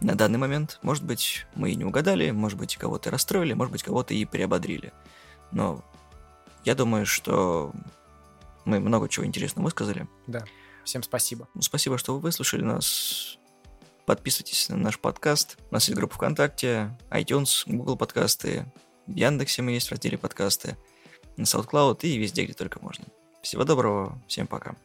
[0.00, 0.78] на данный момент.
[0.82, 4.24] Может быть, мы и не угадали, может быть, кого-то и расстроили, может быть, кого-то и
[4.24, 4.92] приободрили.
[5.50, 5.84] Но
[6.64, 7.72] я думаю, что
[8.64, 10.06] мы много чего интересного высказали.
[10.26, 10.44] Да.
[10.84, 11.48] Всем спасибо.
[11.54, 13.38] Ну, Спасибо, что вы выслушали нас.
[14.06, 15.58] Подписывайтесь на наш подкаст.
[15.70, 18.72] У нас есть группа ВКонтакте, iTunes, Google подкасты,
[19.06, 20.76] в Яндексе мы есть в разделе подкасты,
[21.36, 23.06] на SoundCloud и везде, где только можно.
[23.42, 24.76] Всего доброго, всем пока.